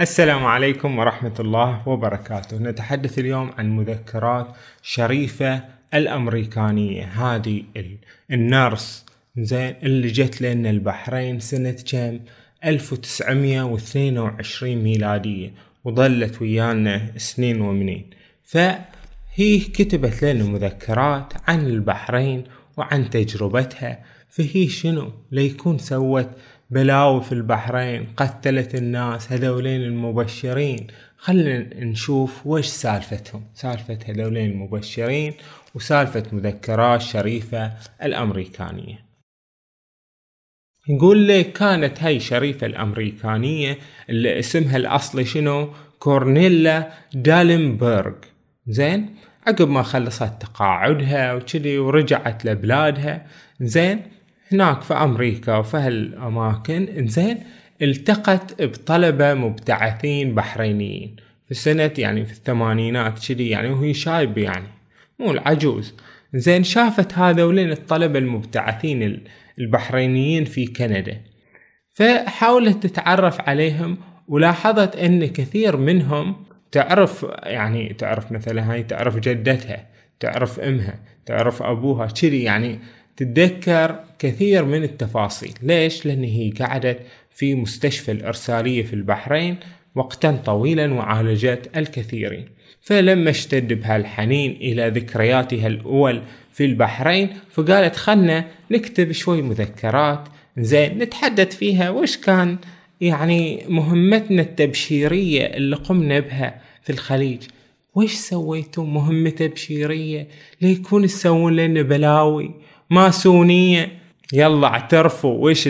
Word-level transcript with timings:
السلام 0.00 0.46
عليكم 0.46 0.98
ورحمة 0.98 1.34
الله 1.40 1.88
وبركاته. 1.88 2.58
نتحدث 2.58 3.18
اليوم 3.18 3.50
عن 3.58 3.76
مذكرات 3.76 4.46
شريفة 4.82 5.62
الأمريكانية. 5.94 7.04
هذه 7.04 7.62
النرس 8.30 9.04
زين 9.38 9.74
اللي 9.82 10.08
جت 10.08 10.42
لنا 10.42 10.70
البحرين 10.70 11.40
سنة 11.40 11.76
كم؟ 11.90 12.20
1922 12.64 14.76
ميلادية 14.76 15.52
وظلت 15.84 16.42
ويانا 16.42 17.12
سنين 17.16 17.60
ومنين. 17.60 18.10
فهي 18.44 19.58
كتبت 19.58 20.24
لنا 20.24 20.44
مذكرات 20.44 21.32
عن 21.48 21.66
البحرين 21.66 22.44
وعن 22.76 23.10
تجربتها. 23.10 24.04
فهي 24.28 24.68
شنو؟ 24.68 25.12
ليكون 25.32 25.78
سوت 25.78 26.30
بلاوي 26.70 27.22
في 27.22 27.32
البحرين 27.32 28.06
قتلت 28.16 28.74
الناس 28.74 29.32
هذولين 29.32 29.82
المبشرين. 29.82 30.86
خلينا 31.16 31.84
نشوف 31.84 32.46
وش 32.46 32.66
سالفتهم. 32.66 33.44
سالفة 33.54 33.98
هذولين 34.06 34.50
المبشرين 34.50 35.34
وسالفة 35.74 36.22
مذكرات 36.32 37.00
شريفة 37.00 37.72
الأمريكانية. 38.02 39.06
يقول 40.88 41.18
لي 41.18 41.44
كانت 41.44 42.02
هاي 42.02 42.20
شريفة 42.20 42.66
الأمريكانية 42.66 43.78
اللي 44.10 44.38
اسمها 44.38 44.76
الأصلي 44.76 45.24
شنو؟ 45.24 45.72
كورنيلا 45.98 46.92
دالنبرغ. 47.14 48.14
زين؟ 48.66 49.16
عقب 49.46 49.68
ما 49.68 49.82
خلصت 49.82 50.32
تقاعدها 50.40 51.34
وكذي 51.34 51.78
ورجعت 51.78 52.44
لبلادها. 52.44 53.26
زين؟ 53.60 54.02
هناك 54.52 54.82
في 54.82 54.94
أمريكا 54.94 55.56
وفي 55.56 55.76
هالأماكن 55.76 56.88
إنزين 56.98 57.38
التقت 57.82 58.62
بطلبة 58.62 59.34
مبتعثين 59.34 60.34
بحرينيين. 60.34 61.16
في 61.48 61.54
سنة 61.54 61.92
يعني 61.98 62.24
في 62.24 62.32
الثمانينات 62.32 63.26
كذي 63.28 63.48
يعني 63.48 63.68
وهي 63.68 63.94
شايبة 63.94 64.42
يعني 64.42 64.68
مو 65.18 65.30
العجوز. 65.30 65.94
زين 66.34 66.64
شافت 66.64 67.14
هذولين 67.18 67.70
الطلبة 67.70 68.18
المبتعثين 68.18 69.24
البحرينيين 69.58 70.44
في 70.44 70.66
كندا. 70.66 71.20
فحاولت 71.94 72.86
تتعرف 72.86 73.40
عليهم 73.40 73.98
ولاحظت 74.28 74.96
إن 74.96 75.26
كثير 75.26 75.76
منهم 75.76 76.36
تعرف 76.72 77.26
يعني 77.42 77.94
تعرف 77.94 78.32
مثلا 78.32 78.72
هاي 78.72 78.82
تعرف 78.82 79.18
جدتها 79.18 79.86
تعرف 80.20 80.60
أمها 80.60 81.00
تعرف 81.26 81.62
أبوها 81.62 82.06
كذي 82.06 82.42
يعني 82.42 82.78
تتذكر 83.16 84.00
كثير 84.18 84.64
من 84.64 84.82
التفاصيل. 84.82 85.54
ليش؟ 85.62 86.06
لأن 86.06 86.24
هي 86.24 86.50
قعدت 86.50 86.98
في 87.34 87.54
مستشفى 87.54 88.12
الإرسالية 88.12 88.82
في 88.82 88.92
البحرين 88.92 89.56
وقتا 89.94 90.42
طويلا 90.44 90.94
وعالجت 90.94 91.70
الكثيرين. 91.76 92.44
فلما 92.80 93.30
اشتد 93.30 93.72
بها 93.72 93.96
الحنين 93.96 94.50
إلى 94.50 94.88
ذكرياتها 94.88 95.66
الأول 95.66 96.22
في 96.52 96.64
البحرين 96.64 97.28
فقالت 97.50 97.96
خلنا 97.96 98.44
نكتب 98.70 99.12
شوي 99.12 99.42
مذكرات. 99.42 100.28
زين 100.58 100.98
نتحدث 100.98 101.56
فيها 101.56 101.90
وش 101.90 102.16
كان 102.16 102.58
يعني 103.00 103.64
مهمتنا 103.68 104.42
التبشيرية 104.42 105.44
اللي 105.46 105.76
قمنا 105.76 106.20
بها 106.20 106.60
في 106.82 106.90
الخليج؟ 106.90 107.42
وش 107.94 108.12
سويتوا 108.12 108.84
مهمة 108.84 109.30
تبشيرية؟ 109.30 110.28
ليكون 110.60 111.06
تسوون 111.06 111.56
لنا 111.56 111.82
بلاوي؟ 111.82 112.65
ماسونية 112.90 113.98
يلا 114.32 114.66
اعترفوا 114.66 115.44
ويش 115.44 115.68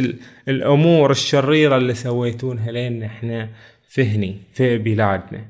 الأمور 0.48 1.10
الشريرة 1.10 1.76
اللي 1.76 1.94
سويتونها 1.94 2.72
لنا 2.72 3.06
إحنا 3.06 3.48
فهني 3.88 4.36
في 4.52 4.78
بلادنا. 4.78 5.44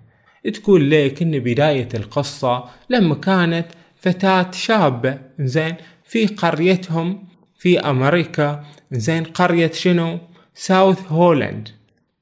تقول 0.54 0.82
ليك 0.82 1.22
إن 1.22 1.38
بداية 1.38 1.88
القصة 1.94 2.64
لما 2.90 3.14
كانت 3.14 3.66
فتاة 3.96 4.50
شابة 4.50 5.18
زين 5.40 5.74
في 6.04 6.26
قريتهم 6.26 7.24
في 7.58 7.80
أمريكا 7.80 8.64
زين 8.92 9.24
قرية 9.24 9.70
شنو؟ 9.70 10.18
ساوث 10.54 11.12
هولند. 11.12 11.68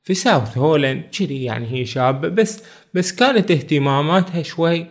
في 0.04 0.14
ساوث 0.14 0.58
هولند 0.58 1.02
كذي 1.18 1.44
يعني 1.44 1.72
هي 1.72 1.84
شابة 1.86 2.28
بس 2.28 2.62
بس 2.94 3.12
كانت 3.12 3.50
اهتماماتها 3.50 4.42
شوي 4.42 4.86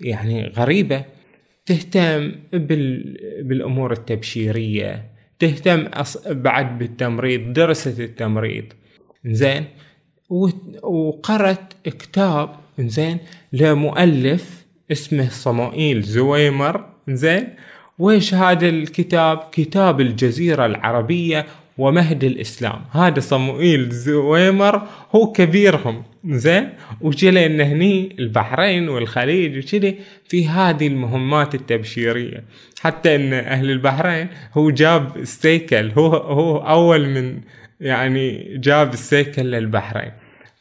يعني 0.00 0.46
غريبة. 0.46 1.04
تهتم 1.66 2.32
بال... 2.52 3.16
بالأمور 3.42 3.92
التبشيرية 3.92 5.04
تهتم 5.38 5.80
أص... 5.80 6.28
بعد 6.28 6.78
بالتمريض 6.78 7.52
درست 7.52 8.00
التمريض. 8.00 8.64
زين 9.24 9.64
و... 10.30 10.48
وقرأت 10.82 11.72
كتاب 11.84 12.50
زين 12.78 13.18
لمؤلف 13.52 14.66
اسمه 14.92 15.28
صموئيل 15.28 16.02
زويمر. 16.02 16.84
زين 17.08 17.48
ويش 17.98 18.34
هذا 18.34 18.68
الكتاب؟ 18.68 19.38
كتاب 19.52 20.00
الجزيرة 20.00 20.66
العربية 20.66 21.46
ومهد 21.78 22.24
الإسلام. 22.24 22.80
هذا 22.92 23.20
صموئيل 23.20 23.90
زويمر 23.90 24.82
هو 25.14 25.32
كبيرهم. 25.32 26.02
زين؟ 26.24 26.68
وجي 27.00 27.46
إن 27.46 27.60
هني 27.60 28.16
البحرين 28.18 28.88
والخليج 28.88 29.58
وكذي 29.58 29.98
في 30.28 30.48
هذه 30.48 30.86
المهمات 30.86 31.54
التبشيرية. 31.54 32.44
حتى 32.80 33.14
إن 33.14 33.32
أهل 33.32 33.70
البحرين 33.70 34.28
هو 34.54 34.70
جاب 34.70 35.16
السيكل 35.16 35.90
هو 35.90 36.16
هو 36.16 36.58
أول 36.58 37.08
من 37.08 37.40
يعني 37.80 38.56
جاب 38.58 38.92
السيكل 38.92 39.42
للبحرين. 39.42 40.12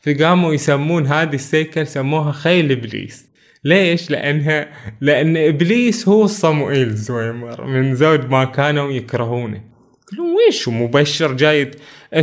فقاموا 0.01 0.53
يسمون 0.53 1.07
هذه 1.07 1.35
السيكل 1.35 1.87
سموها 1.87 2.31
خيل 2.31 2.71
إبليس. 2.71 3.29
ليش؟ 3.63 4.11
لأنها 4.11 4.67
لأن 5.01 5.37
إبليس 5.37 6.07
هو 6.07 6.25
صموئيل 6.25 6.89
زويمر. 6.89 7.65
من 7.65 7.95
زود 7.95 8.29
ما 8.29 8.45
كانوا 8.45 8.91
يكرهونه. 8.91 9.74
يقولون 10.13 10.35
ويش؟ 10.35 10.69
مبشر 10.69 11.33
جاي 11.33 11.71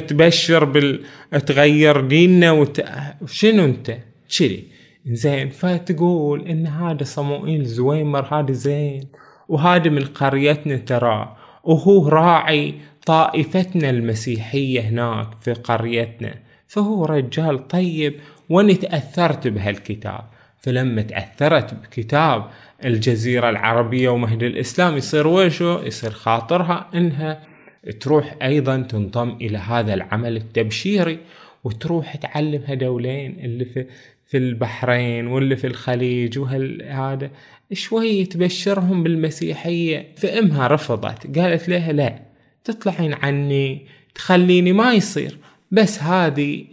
تبشر 0.08 0.64
بال 0.64 1.02
تغير 1.46 2.00
ديننا 2.00 2.52
وت... 2.52 2.84
شنو 3.26 3.64
انت؟ 3.64 3.98
شري. 4.28 4.64
زين 5.06 5.48
فتقول 5.48 6.48
إن 6.48 6.66
هذا 6.66 7.04
صموئيل 7.04 7.64
زويمر 7.64 8.34
هذا 8.34 8.52
زين. 8.52 9.08
وهذا 9.48 9.90
من 9.90 10.04
قريتنا 10.04 10.76
ترى. 10.76 11.36
وهو 11.64 12.08
راعي 12.08 12.74
طائفتنا 13.06 13.90
المسيحية 13.90 14.80
هناك 14.80 15.28
في 15.40 15.52
قريتنا. 15.52 16.34
فهو 16.68 17.04
رجال 17.04 17.68
طيب 17.68 18.14
وأنا 18.48 18.72
تأثرت 18.72 19.48
بهالكتاب. 19.48 20.24
فلما 20.60 21.02
تأثرت 21.02 21.74
بكتاب 21.74 22.46
الجزيرة 22.84 23.50
العربية 23.50 24.08
ومهد 24.08 24.42
الإسلام 24.42 24.96
يصير 24.96 25.26
ويشو 25.26 25.80
يصير 25.82 26.10
خاطرها 26.10 26.90
إنها 26.94 27.51
تروح 28.00 28.36
أيضا 28.42 28.76
تنضم 28.80 29.30
إلى 29.30 29.58
هذا 29.58 29.94
العمل 29.94 30.36
التبشيري 30.36 31.18
وتروح 31.64 32.16
تعلم 32.16 32.62
هدولين 32.66 33.38
اللي 33.40 33.64
في 33.64 33.86
في 34.26 34.38
البحرين 34.38 35.26
واللي 35.26 35.56
في 35.56 35.66
الخليج 35.66 36.38
وهذا 36.38 37.30
شوي 37.72 38.24
تبشرهم 38.24 39.02
بالمسيحية. 39.02 40.06
فإمها 40.16 40.68
رفضت 40.68 41.38
قالت 41.38 41.68
لها 41.68 41.92
لا 41.92 42.22
تطلعين 42.64 43.14
عني 43.14 43.86
تخليني 44.14 44.72
ما 44.72 44.92
يصير. 44.92 45.38
بس 45.70 46.02
هذه 46.02 46.64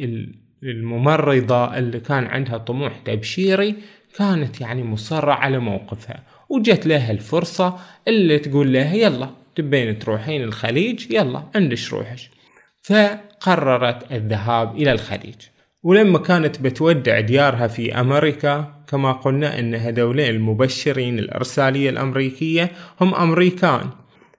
الممرضة 0.63 1.77
اللي 1.77 1.99
كان 1.99 2.25
عندها 2.25 2.57
طموح 2.57 2.99
تبشيري 3.05 3.75
كانت 4.17 4.61
يعني 4.61 4.83
مصرة 4.83 5.31
على 5.31 5.59
موقفها 5.59 6.23
وجت 6.49 6.85
لها 6.85 7.11
الفرصة 7.11 7.77
اللي 8.07 8.39
تقول 8.39 8.73
لها 8.73 8.93
يلا. 8.93 9.29
تبين 9.61 9.99
تروحين 9.99 10.43
الخليج 10.43 11.11
يلا 11.11 11.43
عندش 11.55 11.93
روحش 11.93 12.29
فقررت 12.81 14.11
الذهاب 14.11 14.75
إلى 14.75 14.91
الخليج. 14.91 15.35
ولما 15.83 16.19
كانت 16.19 16.61
بتودع 16.61 17.19
ديارها 17.19 17.67
في 17.67 18.00
أمريكا 18.00 18.83
كما 18.88 19.11
قلنا 19.11 19.59
أن 19.59 19.75
هذولين 19.75 20.29
المبشرين 20.29 21.19
الإرسالية 21.19 21.89
الأمريكية 21.89 22.71
هم 23.01 23.15
أمريكان. 23.15 23.89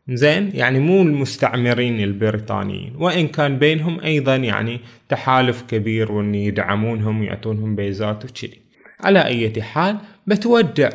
زين؟ 0.08 0.50
يعني 0.54 0.78
مو 0.78 1.02
المستعمرين 1.02 2.00
البريطانيين. 2.00 2.96
وإن 2.96 3.28
كان 3.28 3.58
بينهم 3.58 4.00
أيضا 4.00 4.36
يعني 4.36 4.80
تحالف 5.08 5.62
كبير 5.62 6.12
وأن 6.12 6.34
يدعمونهم 6.34 7.20
ويعطونهم 7.20 7.76
بيزات 7.76 8.24
وكذي. 8.24 8.60
على 9.00 9.24
أي 9.24 9.62
حال 9.62 9.96
بتودع 10.26 10.90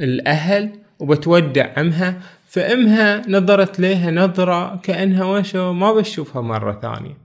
الأهل 0.00 0.70
وبتودع 0.98 1.68
عمها 1.76 2.20
فإمها 2.48 3.22
نظرت 3.28 3.80
لها 3.80 4.10
نظرة 4.10 4.76
كأنها 4.82 5.24
وشو 5.24 5.72
ما 5.72 5.92
بشوفها 5.92 6.42
مرة 6.42 6.72
ثانية. 6.82 7.16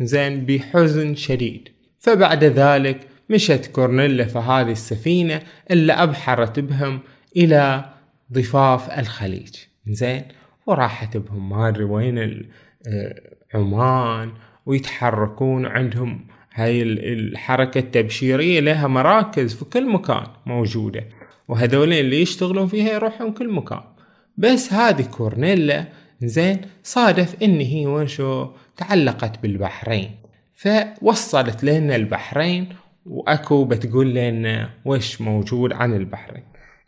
زين 0.00 0.46
بحزن 0.46 1.14
شديد. 1.14 1.68
فبعد 1.98 2.44
ذلك 2.44 3.00
مشت 3.30 3.70
كورنيلا 3.72 4.24
في 4.24 4.38
هذه 4.38 4.70
السفينة 4.70 5.42
اللي 5.70 5.92
أبحرت 5.92 6.60
بهم 6.60 7.00
إلى 7.36 7.84
ضفاف 8.32 8.98
الخليج. 8.98 9.54
زين 9.88 10.22
وراحت 10.66 11.16
بهم 11.16 11.48
ما 11.48 11.68
أدري 11.68 11.84
وين 11.84 12.18
آه، 12.18 13.20
عمان 13.54 14.32
ويتحركون 14.66 15.66
عندهم 15.66 16.26
هاي 16.54 16.82
الحركة 16.82 17.78
التبشيرية 17.78 18.60
لها 18.60 18.86
مراكز 18.86 19.54
في 19.54 19.64
كل 19.64 19.92
مكان 19.92 20.26
موجودة. 20.46 21.04
وهذول 21.48 21.92
اللي 21.92 22.22
يشتغلون 22.22 22.66
فيها 22.66 22.92
يروحون 22.92 23.32
كل 23.32 23.52
مكان. 23.52 23.97
بس 24.38 24.72
هذه 24.72 25.02
كورنيلا 25.02 25.84
زين 26.22 26.60
صادف 26.82 27.42
ان 27.42 27.60
هي 27.60 27.86
وشو 27.86 28.50
تعلقت 28.76 29.42
بالبحرين. 29.42 30.10
فوصلت 30.54 31.64
لنا 31.64 31.96
البحرين 31.96 32.68
وأكو 33.06 33.64
بتقول 33.64 34.14
لنا 34.14 34.70
وش 34.84 35.20
موجود 35.20 35.72
عن 35.72 35.94
البحرين. 35.94 36.42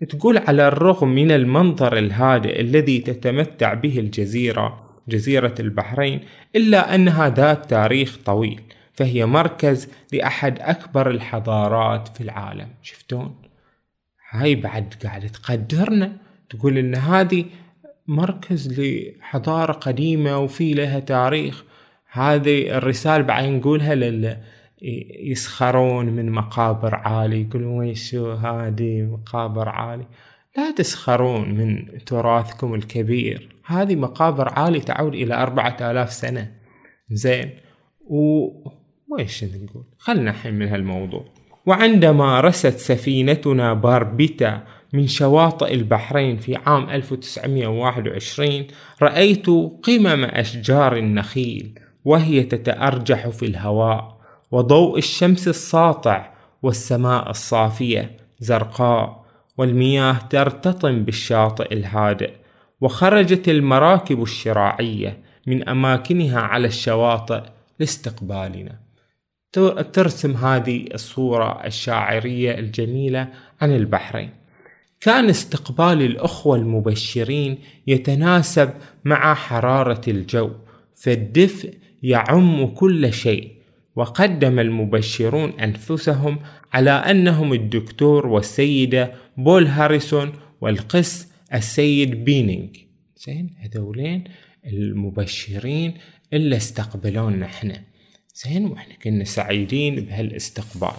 تقول 0.08 0.38
على 0.38 0.68
الرغم 0.68 1.08
من 1.08 1.30
المنظر 1.30 1.98
الهادئ 1.98 2.60
الذي 2.60 2.98
تتمتع 2.98 3.74
به 3.74 3.98
الجزيرة 3.98 4.90
جزيرة 5.08 5.54
البحرين 5.60 6.20
إلا 6.56 6.94
أنها 6.94 7.28
ذات 7.28 7.70
تاريخ 7.70 8.18
طويل 8.24 8.60
فهي 8.92 9.26
مركز 9.26 9.88
لأحد 10.12 10.58
أكبر 10.60 11.10
الحضارات 11.10 12.08
في 12.08 12.20
العالم. 12.20 12.68
شفتون؟ 12.82 13.34
هاي 14.30 14.54
بعد 14.54 14.94
قاعدة 15.04 15.28
تقدرنا. 15.28 16.12
تقول 16.50 16.78
إن 16.78 16.94
هذه 16.94 17.44
مركز 18.06 18.80
لحضارة 18.80 19.72
قديمة 19.72 20.38
وفي 20.38 20.74
لها 20.74 21.00
تاريخ. 21.00 21.64
هذه 22.12 22.76
الرسالة 22.76 23.24
بعد 23.24 23.44
نقولها 23.44 23.94
لل 23.94 24.36
يسخرون 25.20 26.06
من 26.06 26.30
مقابر 26.30 26.94
عالي 26.94 27.40
يقولون 27.40 27.78
ويش 27.78 28.14
هذه 28.14 29.02
مقابر 29.02 29.68
عالي؟ 29.68 30.06
لا 30.56 30.70
تسخرون 30.70 31.54
من 31.54 31.98
تراثكم 32.06 32.74
الكبير. 32.74 33.56
هذه 33.66 33.96
مقابر 33.96 34.48
عالي 34.48 34.80
تعود 34.80 35.14
إلى 35.14 35.34
أربعة 35.34 35.76
آلاف 35.80 36.12
سنة. 36.12 36.52
زين. 37.10 37.50
و 38.00 38.48
ويش 39.08 39.44
نقول؟ 39.44 39.84
خلنا 39.98 40.30
الحين 40.30 40.54
من 40.54 40.68
هالموضوع. 40.68 41.24
وعندما 41.66 42.40
رست 42.40 42.78
سفينتنا 42.78 43.74
باربيتا 43.74 44.64
من 44.92 45.06
شواطئ 45.06 45.74
البحرين 45.74 46.36
في 46.36 46.56
عام 46.56 46.90
1921 46.90 48.66
رأيت 49.02 49.46
قمم 49.82 50.24
أشجار 50.24 50.96
النخيل 50.96 51.78
وهي 52.04 52.42
تتأرجح 52.42 53.28
في 53.28 53.46
الهواء 53.46 54.20
وضوء 54.50 54.98
الشمس 54.98 55.48
الساطع 55.48 56.32
والسماء 56.62 57.30
الصافية 57.30 58.16
زرقاء 58.38 59.24
والمياه 59.58 60.12
ترتطم 60.30 61.04
بالشاطئ 61.04 61.74
الهادئ 61.74 62.32
وخرجت 62.80 63.48
المراكب 63.48 64.22
الشراعية 64.22 65.22
من 65.46 65.68
أماكنها 65.68 66.40
على 66.40 66.66
الشواطئ 66.66 67.42
لاستقبالنا. 67.78 68.80
ترسم 69.92 70.36
هذه 70.36 70.84
الصورة 70.94 71.64
الشاعرية 71.64 72.58
الجميلة 72.58 73.28
عن 73.60 73.76
البحرين. 73.76 74.39
كان 75.00 75.28
استقبال 75.28 76.02
الأخوة 76.02 76.56
المبشرين 76.56 77.58
يتناسب 77.86 78.70
مع 79.04 79.34
حرارة 79.34 80.00
الجو 80.08 80.50
فالدفء 80.94 81.74
يعم 82.02 82.66
كل 82.66 83.12
شيء 83.12 83.52
وقدم 83.96 84.58
المبشرون 84.58 85.50
أنفسهم 85.60 86.38
على 86.72 86.90
أنهم 86.90 87.52
الدكتور 87.52 88.26
والسيدة 88.26 89.12
بول 89.36 89.66
هاريسون 89.66 90.32
والقس 90.60 91.28
السيد 91.54 92.24
بينينج 92.24 92.76
زين 93.16 93.50
هذولين 93.58 94.24
المبشرين 94.66 95.94
اللي 96.32 96.56
استقبلونا 96.56 97.46
إحنا 97.46 97.82
زين 98.34 98.66
وإحنا 98.66 98.94
كنا 98.94 99.24
سعيدين 99.24 100.00
بهالاستقبال. 100.00 100.96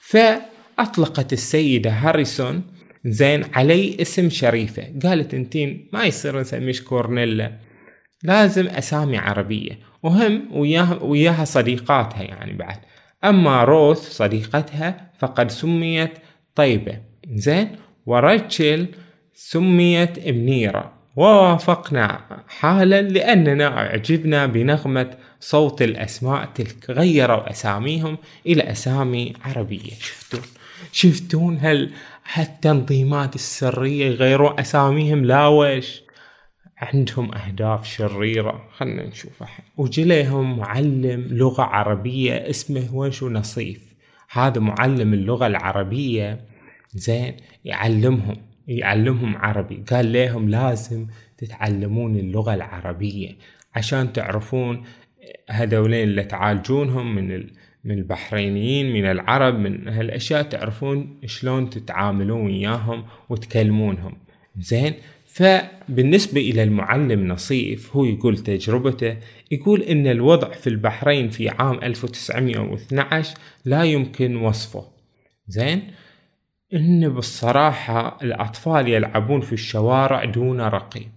فأطلقت 0.00 1.32
السيدة 1.32 1.90
هاريسون 1.90 2.62
زين 3.06 3.44
علي 3.54 3.96
اسم 4.00 4.30
شريفة. 4.30 4.82
قالت 5.02 5.34
انتين 5.34 5.88
ما 5.92 6.04
يصير 6.04 6.40
نسميش 6.40 6.82
كورنيلا. 6.82 7.52
لازم 8.22 8.66
أسامي 8.66 9.18
عربية. 9.18 9.78
وهم 10.02 10.48
وياها, 10.52 11.02
وياها 11.02 11.44
صديقاتها 11.44 12.22
يعني 12.22 12.52
بعد. 12.52 12.78
أما 13.24 13.64
روث 13.64 13.98
صديقتها 13.98 15.12
فقد 15.18 15.50
سميت 15.50 16.10
طيبة. 16.54 16.98
زين؟ 17.34 17.68
وريتشل 18.06 18.86
سميت 19.34 20.28
منيرة. 20.28 20.92
ووافقنا 21.16 22.20
حالا 22.48 23.02
لأننا 23.02 23.78
أعجبنا 23.78 24.46
بنغمة 24.46 25.10
صوت 25.40 25.82
الأسماء 25.82 26.44
تلك. 26.54 26.90
غيروا 26.90 27.50
أساميهم 27.50 28.18
إلى 28.46 28.62
أسامي 28.62 29.32
عربية. 29.44 29.92
شفتون؟ 30.00 30.42
شفتون 30.92 31.58
هل 31.60 31.90
هالتنظيمات 32.32 33.34
السرية 33.34 34.06
يغيروا 34.06 34.60
أساميهم 34.60 35.24
لا 35.24 35.46
وش 35.46 36.02
عندهم 36.76 37.34
أهداف 37.34 37.86
شريرة. 37.86 38.68
خلنا 38.76 39.06
نشوف 39.06 39.42
الحين 39.42 39.64
وجليهم 39.76 40.58
معلم 40.58 41.26
لغة 41.30 41.62
عربية 41.62 42.50
اسمه 42.50 42.94
وش 42.94 43.22
نصيف 43.22 43.94
هذا 44.30 44.60
معلم 44.60 45.14
اللغة 45.14 45.46
العربية. 45.46 46.40
زين 46.94 47.36
يعلمهم 47.64 48.36
يعلمهم 48.68 49.36
عربي. 49.36 49.84
قال 49.90 50.12
لهم 50.12 50.48
لازم 50.48 51.06
تتعلمون 51.38 52.16
اللغة 52.16 52.54
العربية 52.54 53.36
عشان 53.74 54.12
تعرفون 54.12 54.84
هذولين 55.50 56.08
اللي 56.08 56.24
تعالجونهم 56.24 57.14
من 57.14 57.32
من 57.84 57.98
البحرينيين 57.98 58.92
من 58.92 59.04
العرب 59.04 59.58
من 59.58 59.88
هالأشياء 59.88 60.42
تعرفون 60.42 61.20
شلون 61.26 61.70
تتعاملون 61.70 62.46
وياهم 62.46 63.04
وتكلمونهم. 63.28 64.16
زين 64.58 64.94
فبالنسبة 65.26 66.40
إلى 66.40 66.62
المعلم 66.62 67.28
نصيف 67.28 67.96
هو 67.96 68.04
يقول 68.04 68.38
تجربته 68.38 69.16
يقول 69.50 69.82
إن 69.82 70.06
الوضع 70.06 70.50
في 70.50 70.66
البحرين 70.66 71.28
في 71.28 71.48
عام 71.48 71.78
1912 71.82 73.36
لا 73.64 73.84
يمكن 73.84 74.36
وصفه. 74.36 74.84
زين 75.48 75.82
إن 76.74 77.08
بالصراحة 77.08 78.18
الأطفال 78.22 78.88
يلعبون 78.88 79.40
في 79.40 79.52
الشوارع 79.52 80.24
دون 80.24 80.60
رقيب. 80.60 81.13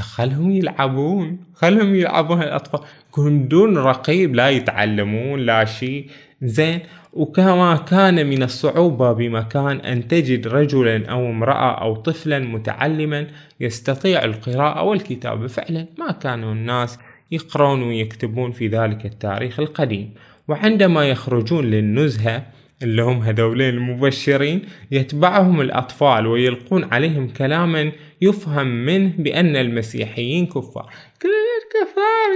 خلهم 0.00 0.50
يلعبون 0.50 1.38
خلهم 1.54 1.94
يلعبون 1.94 2.42
الأطفال. 2.42 2.80
يكون 3.08 3.48
دون 3.48 3.78
رقيب 3.78 4.34
لا 4.34 4.50
يتعلمون 4.50 5.40
لا 5.40 5.64
شيء. 5.64 6.10
زين. 6.42 6.80
وكما 7.12 7.76
كان 7.76 8.26
من 8.26 8.42
الصعوبة 8.42 9.12
بمكان 9.12 9.80
أن 9.80 10.08
تجد 10.08 10.48
رجلا 10.48 11.06
أو 11.06 11.30
امرأة 11.30 11.82
أو 11.82 11.94
طفلا 11.96 12.38
متعلما 12.38 13.26
يستطيع 13.60 14.24
القراءة 14.24 14.82
والكتابة. 14.82 15.46
فعلا 15.46 15.86
ما 15.98 16.12
كانوا 16.12 16.52
الناس 16.52 16.98
يقرون 17.30 17.82
ويكتبون 17.82 18.50
في 18.50 18.68
ذلك 18.68 19.06
التاريخ 19.06 19.60
القديم. 19.60 20.14
وعندما 20.48 21.08
يخرجون 21.08 21.64
للنزهة 21.64 22.46
اللي 22.82 23.02
هم 23.02 23.22
هذولين 23.22 23.74
المبشرين 23.74 24.62
يتبعهم 24.90 25.60
الأطفال 25.60 26.26
ويلقون 26.26 26.84
عليهم 26.84 27.28
كلاما 27.28 27.92
يفهم 28.20 28.66
منه 28.66 29.12
بأن 29.18 29.56
المسيحيين 29.56 30.46
كفار. 30.46 30.92
كفار. 31.20 32.32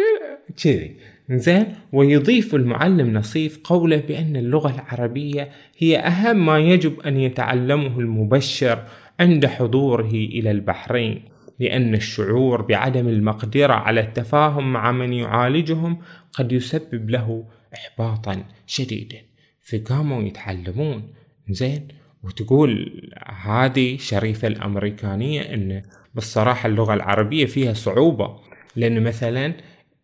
كذي. 0.63 0.97
زين. 1.31 1.67
ويضيف 1.93 2.55
المعلم 2.55 3.13
نصيف 3.13 3.61
قوله 3.65 3.97
بأن 3.97 4.37
اللغة 4.37 4.75
العربية 4.75 5.49
هي 5.79 5.99
أهم 5.99 6.47
ما 6.47 6.59
يجب 6.59 7.01
أن 7.01 7.21
يتعلمه 7.21 7.99
المبشر 7.99 8.83
عند 9.21 9.47
حضوره 9.47 10.11
إلى 10.11 10.51
البحرين. 10.51 11.23
لأن 11.61 11.95
الشعور 11.95 12.63
بعدم 12.63 13.09
المقدرة 13.09 13.73
على 13.73 14.01
التفاهم 14.01 14.73
مع 14.73 14.93
من 14.93 15.13
يعالجهم 15.13 15.99
قد 16.33 16.53
يسبب 16.53 17.11
له 17.11 17.45
إحباطا 17.75 18.45
شديدا. 18.67 19.26
فقاموا 19.71 20.23
يتعلمون. 20.23 21.13
زين؟ 21.51 21.89
وتقول 22.23 23.03
هذه 23.43 23.97
شريفة 23.97 24.49
الأمريكانية 24.49 25.41
أن 25.41 25.83
بالصراحة 26.15 26.67
اللغة 26.67 26.95
العربية 26.95 27.47
فيها 27.47 27.73
صعوبة. 27.73 28.37
لأن 28.77 29.03
مثلا 29.03 29.55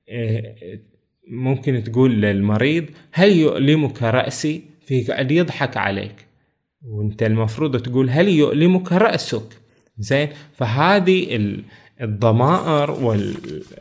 آه، 0.08 0.54
ممكن 1.28 1.84
تقول 1.84 2.22
للمريض 2.22 2.84
هل 3.12 3.32
يؤلمك 3.32 4.02
رأسي؟ 4.02 4.62
في 4.86 5.04
قاعد 5.04 5.30
يضحك 5.30 5.76
عليك. 5.76 6.26
وأنت 6.86 7.22
المفروض 7.22 7.82
تقول 7.82 8.10
هل 8.10 8.28
يؤلمك 8.28 8.92
رأسك؟ 8.92 9.60
زين؟ 9.98 10.28
فهذه 10.54 11.36
الضمائر 12.00 12.90
وال 12.90 13.34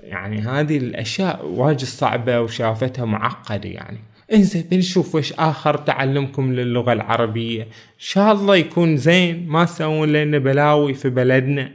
يعني 0.04 0.42
هذه 0.42 0.78
الأشياء 0.78 1.46
واجد 1.46 1.84
صعبة 1.84 2.42
وشافتها 2.42 3.06
معقدة 3.06 3.70
يعني. 3.70 3.98
إنزين 4.34 4.66
بنشوف 4.72 5.16
وش 5.16 5.34
آخر 5.34 5.78
تعلمكم 5.78 6.54
للغة 6.54 6.94
العربية. 6.94 7.64
إن 7.64 7.68
شاء 7.98 8.32
الله 8.32 8.56
يكون 8.56 8.98
زين 8.98 9.48
ما 9.48 9.66
تسوون 9.66 10.14
لنا 10.14 10.38
بلاوي 10.38 10.94
في 10.94 11.10
بلدنا. 11.10 11.72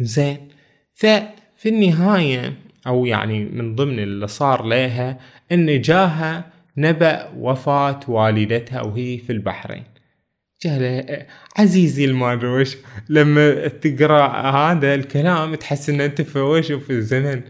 زين. 0.00 0.38
ففي 0.94 1.66
النهاية 1.66 2.52
أو 2.86 3.06
يعني 3.06 3.44
من 3.44 3.74
ضمن 3.74 3.98
اللي 3.98 4.26
صار 4.26 4.64
لها 4.64 5.18
إن 5.52 5.80
جاها 5.80 6.44
نبأ 6.76 7.30
وفاة 7.36 8.00
والدتها 8.08 8.82
وهي 8.82 9.18
في 9.18 9.32
البحرين. 9.32 9.84
عزيزي 11.58 12.04
المادروش 12.04 12.76
لما 13.08 13.68
تقرأ 13.68 14.26
هذا 14.50 14.94
الكلام 14.94 15.54
تحس 15.54 15.90
إن 15.90 16.00
أنت 16.00 16.22
في 16.22 16.38
وش 16.38 16.72
في 16.72 16.90
الزمن. 16.90 17.42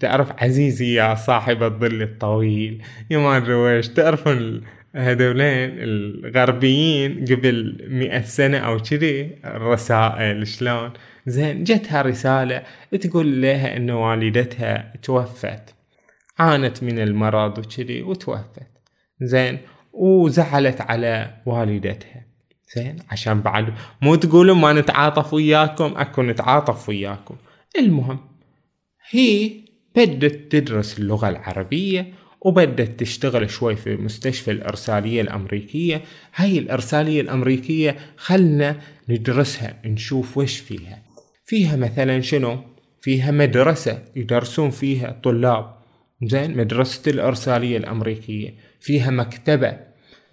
تعرف 0.00 0.42
عزيزي 0.42 0.94
يا 0.94 1.14
صاحب 1.14 1.62
الظل 1.62 2.02
الطويل 2.02 2.82
يا 3.10 3.18
ما 3.18 3.36
أدري 3.36 3.54
ويش. 3.54 3.88
تعرفون 3.88 4.62
هذولين 4.94 5.70
الغربيين 5.78 7.24
قبل 7.24 7.86
مئة 7.90 8.22
سنة 8.22 8.58
أو 8.58 8.78
كذي 8.78 9.38
الرسائل 9.44 10.46
شلون؟ 10.46 10.90
زين 11.26 11.64
جتها 11.64 12.02
رسالة 12.02 12.62
تقول 13.00 13.42
لها 13.42 13.76
إن 13.76 13.90
والدتها 13.90 14.92
توفت. 15.02 15.74
عانت 16.38 16.82
من 16.82 16.98
المرض 16.98 17.58
وكذي 17.58 18.02
وتوفت. 18.02 18.70
زين 19.20 19.58
وزعلت 19.92 20.80
على 20.80 21.30
والدتها. 21.46 22.26
زين 22.76 22.96
عشان 23.10 23.40
بعد 23.40 23.74
مو 24.02 24.14
تقولوا 24.14 24.54
ما 24.54 24.72
نتعاطف 24.72 25.34
وياكم 25.34 25.94
أكو 25.96 26.22
نتعاطف 26.22 26.88
وياكم. 26.88 27.36
المهم 27.78 28.29
هي 29.10 29.50
بدت 29.96 30.52
تدرس 30.52 30.98
اللغة 30.98 31.28
العربية 31.28 32.12
وبدت 32.40 33.00
تشتغل 33.00 33.50
شوي 33.50 33.76
في 33.76 33.96
مستشفى 33.96 34.50
الإرسالية 34.50 35.20
الأمريكية. 35.20 36.02
هاي 36.34 36.58
الإرسالية 36.58 37.20
الأمريكية 37.20 37.96
خلنا 38.16 38.80
ندرسها 39.08 39.74
نشوف 39.84 40.38
وش 40.38 40.58
فيها. 40.58 41.02
فيها 41.44 41.76
مثلا 41.76 42.20
شنو؟ 42.20 42.58
فيها 43.00 43.30
مدرسة 43.30 44.02
يدرسون 44.16 44.70
فيها 44.70 45.20
طلاب. 45.22 45.74
زين 46.22 46.56
مدرسة 46.56 47.10
الإرسالية 47.10 47.76
الأمريكية. 47.76 48.54
فيها 48.80 49.10
مكتبة. 49.10 49.76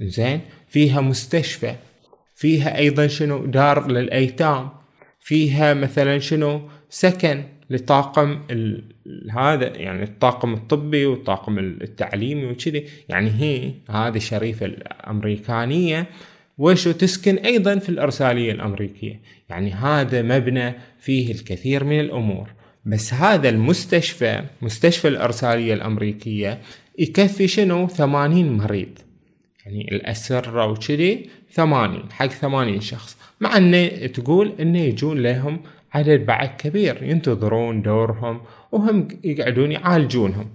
زين 0.01 0.41
فيها 0.69 1.01
مستشفى. 1.01 1.75
فيها 2.35 2.77
أيضا 2.77 3.07
شنو؟ 3.07 3.45
دار 3.45 3.91
للأيتام. 3.91 4.69
فيها 5.19 5.73
مثلا 5.73 6.19
شنو؟ 6.19 6.69
سكن. 6.89 7.43
لطاقم 7.69 8.39
هذا 9.31 9.77
يعني 9.77 10.03
الطاقم 10.03 10.53
الطبي 10.53 11.05
والطاقم 11.05 11.59
التعليمي 11.59 12.45
وكذي. 12.45 12.85
يعني 13.09 13.29
هي 13.29 13.71
هذه 13.89 14.17
الشريفة 14.17 14.65
الأمريكانية. 14.65 16.07
وشو 16.57 16.91
تسكن 16.91 17.35
أيضا 17.35 17.79
في 17.79 17.89
الإرسالية 17.89 18.51
الأمريكية. 18.51 19.19
يعني 19.49 19.71
هذا 19.71 20.21
مبنى 20.21 20.73
فيه 20.99 21.31
الكثير 21.31 21.83
من 21.83 21.99
الأمور. 21.99 22.49
بس 22.85 23.13
هذا 23.13 23.49
المستشفى 23.49 24.43
مستشفى 24.61 25.07
الإرسالية 25.07 25.73
الأمريكية 25.73 26.59
يكفي 26.99 27.47
شنو؟ 27.47 27.87
ثمانين 27.87 28.57
مريض. 28.57 28.99
يعني 29.65 29.91
الأسرة 29.91 30.65
وكذي 30.65 31.29
ثمانين 31.51 32.11
حق 32.11 32.27
ثمانين 32.27 32.81
شخص. 32.81 33.17
مع 33.41 33.57
أنه 33.57 33.87
تقول 33.87 34.53
أنه 34.59 34.79
يجون 34.79 35.17
لهم 35.23 35.59
عدد 35.93 36.25
بعد 36.25 36.49
كبير 36.57 37.03
ينتظرون 37.03 37.81
دورهم 37.81 38.41
وهم 38.71 39.07
يقعدون 39.23 39.71
يعالجونهم. 39.71 40.45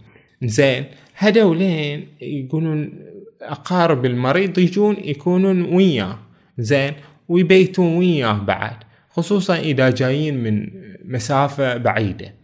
زين 0.42 0.84
هذولين 1.14 2.06
يقولون 2.20 2.92
أقارب 3.42 4.04
المريض 4.04 4.58
يجون 4.58 4.96
يكونون 5.04 5.62
وياه. 5.74 6.18
زين 6.58 6.92
ويبيتون 7.28 7.96
وياه 7.96 8.32
بعد 8.32 8.76
خصوصا 9.10 9.56
إذا 9.56 9.90
جايين 9.90 10.42
من 10.42 10.66
مسافة 11.04 11.76
بعيدة. 11.76 12.34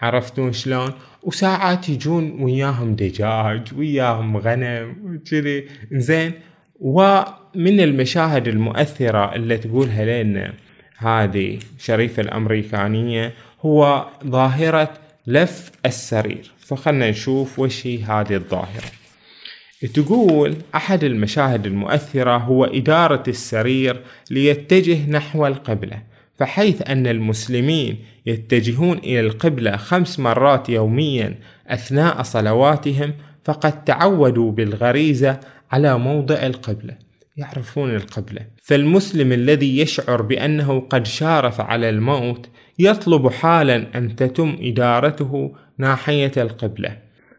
عرفتون 0.00 0.52
شلون؟ 0.52 0.92
وساعات 1.22 1.88
يجون 1.88 2.42
وياهم 2.42 2.94
دجاج 2.94 3.74
وياهم 3.76 4.36
غنم 4.36 4.96
وكذي. 5.04 5.64
زين 5.92 6.32
ومن 6.80 7.80
المشاهد 7.80 8.48
المؤثرة 8.48 9.34
اللي 9.34 9.56
تقولها 9.56 10.22
لنا 10.22 10.54
هذه 10.98 11.58
شريفة 11.78 12.22
الأمريكانية 12.22 13.32
هو 13.60 14.06
ظاهرة 14.26 14.94
لف 15.26 15.70
السرير. 15.86 16.50
فخلنا 16.58 17.10
نشوف 17.10 17.58
وش 17.58 17.86
هي 17.86 18.02
هذه 18.02 18.34
الظاهرة. 18.34 18.90
تقول 19.94 20.56
أحد 20.74 21.04
المشاهد 21.04 21.66
المؤثرة 21.66 22.36
هو 22.36 22.64
إدارة 22.64 23.22
السرير 23.28 24.00
ليتجه 24.30 25.10
نحو 25.10 25.46
القبلة 25.46 26.02
فحيث 26.38 26.90
أن 26.90 27.06
المسلمين 27.06 27.98
يتجهون 28.26 28.98
إلى 28.98 29.20
القبلة 29.20 29.76
خمس 29.76 30.18
مرات 30.18 30.68
يوميا 30.68 31.38
أثناء 31.66 32.22
صلواتهم 32.22 33.14
فقد 33.44 33.84
تعودوا 33.84 34.52
بالغريزة 34.52 35.40
على 35.72 35.98
موضع 35.98 36.34
القبلة. 36.34 37.07
يعرفون 37.38 37.94
القبلة 37.94 38.46
فالمسلم 38.62 39.32
الذي 39.32 39.78
يشعر 39.78 40.22
بأنه 40.22 40.80
قد 40.80 41.06
شارف 41.06 41.60
على 41.60 41.88
الموت 41.88 42.50
يطلب 42.78 43.28
حالا 43.28 43.98
أن 43.98 44.16
تتم 44.16 44.56
إدارته 44.60 45.56
ناحية 45.78 46.32
القبلة. 46.36 46.98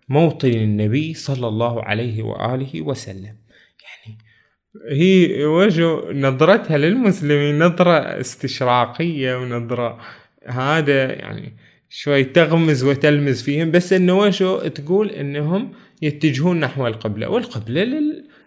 موطن 0.10 0.50
النبي 0.50 1.14
صلى 1.14 1.48
الله 1.48 1.84
عليه 1.84 2.24
وآله 2.24 2.82
وسلم. 2.82 3.36
يعني 3.86 4.18
هي 4.92 5.46
وجه 5.46 6.12
نظرتها 6.12 6.78
للمسلمين 6.78 7.64
نظرة 7.64 7.98
استشراقية 8.00 9.36
ونظرة 9.36 10.00
هذا 10.46 11.14
يعني 11.14 11.58
شوي 11.90 12.24
تغمز 12.24 12.84
وتلمز 12.84 13.42
فيهم 13.42 13.72
بس 13.72 13.94
إنه 13.94 14.18
وشو 14.18 14.60
تقول 14.60 15.10
إنهم 15.10 15.72
يتجهون 16.02 16.60
نحو 16.60 16.88
القبلة 16.88 17.30
والقبلة 17.30 18.02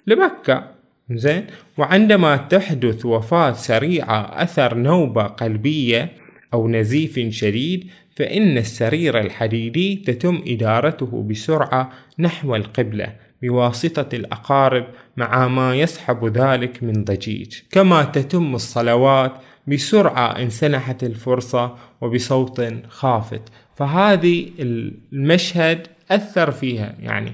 لمكة. 0.07 0.82
زين. 1.17 1.47
وعندما 1.79 2.37
تحدث 2.37 3.07
وفاة 3.07 3.53
سريعة 3.53 4.43
أثر 4.43 4.75
نوبة 4.75 5.23
قلبية 5.23 6.13
أو 6.55 6.69
نزيف 6.69 7.19
شديد 7.29 7.91
فإن 8.17 8.59
السرير 8.59 9.21
الحديدي 9.21 9.97
تتم 9.97 10.43
إدارته 10.47 11.23
بسرعة 11.31 11.91
نحو 12.19 12.57
القبلة 12.57 13.13
بواسطة 13.43 14.17
الأقارب 14.17 14.87
مع 15.17 15.49
ما 15.49 15.75
يسحب 15.77 16.37
ذلك 16.39 16.83
من 16.83 17.05
ضجيج. 17.05 17.59
كما 17.71 18.05
تتم 18.05 18.55
الصلوات 18.55 19.33
بسرعة 19.67 20.43
إن 20.43 20.51
سنحت 20.51 21.05
الفرصة 21.05 21.77
وبصوت 22.01 22.63
خافت. 22.89 23.43
فهذه 23.77 24.51
المشهد 24.59 25.87
أثر 26.11 26.51
فيها. 26.51 26.95
يعني 27.01 27.33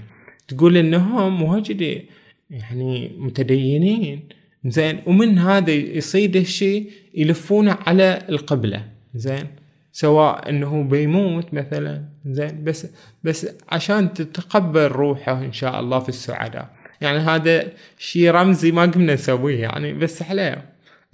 تقول 0.48 0.76
إنهم 0.76 1.42
واجد 1.42 2.02
يعني 2.50 3.12
متدينين. 3.18 4.28
زين 4.64 5.00
ومن 5.06 5.38
هذا 5.38 5.72
يصيد 5.72 6.36
الشيء 6.36 6.90
يلفونه 7.14 7.78
على 7.86 8.22
القبلة. 8.28 8.84
زين 9.14 9.46
سواء 9.92 10.48
إنه 10.48 10.82
بيموت 10.82 11.54
مثلا. 11.54 12.04
زين 12.26 12.64
بس 12.64 12.86
بس 13.24 13.46
عشان 13.68 14.12
تتقبل 14.12 14.86
روحه 14.86 15.44
إن 15.44 15.52
شاء 15.52 15.80
الله 15.80 15.98
في 15.98 16.08
السعداء. 16.08 16.70
يعني 17.00 17.18
هذا 17.18 17.72
شيء 17.98 18.30
رمزي 18.30 18.72
ما 18.72 18.86
قمنا 18.86 19.14
نسويه 19.14 19.60
يعني 19.60 19.92
بس 19.92 20.22
حليه 20.22 20.64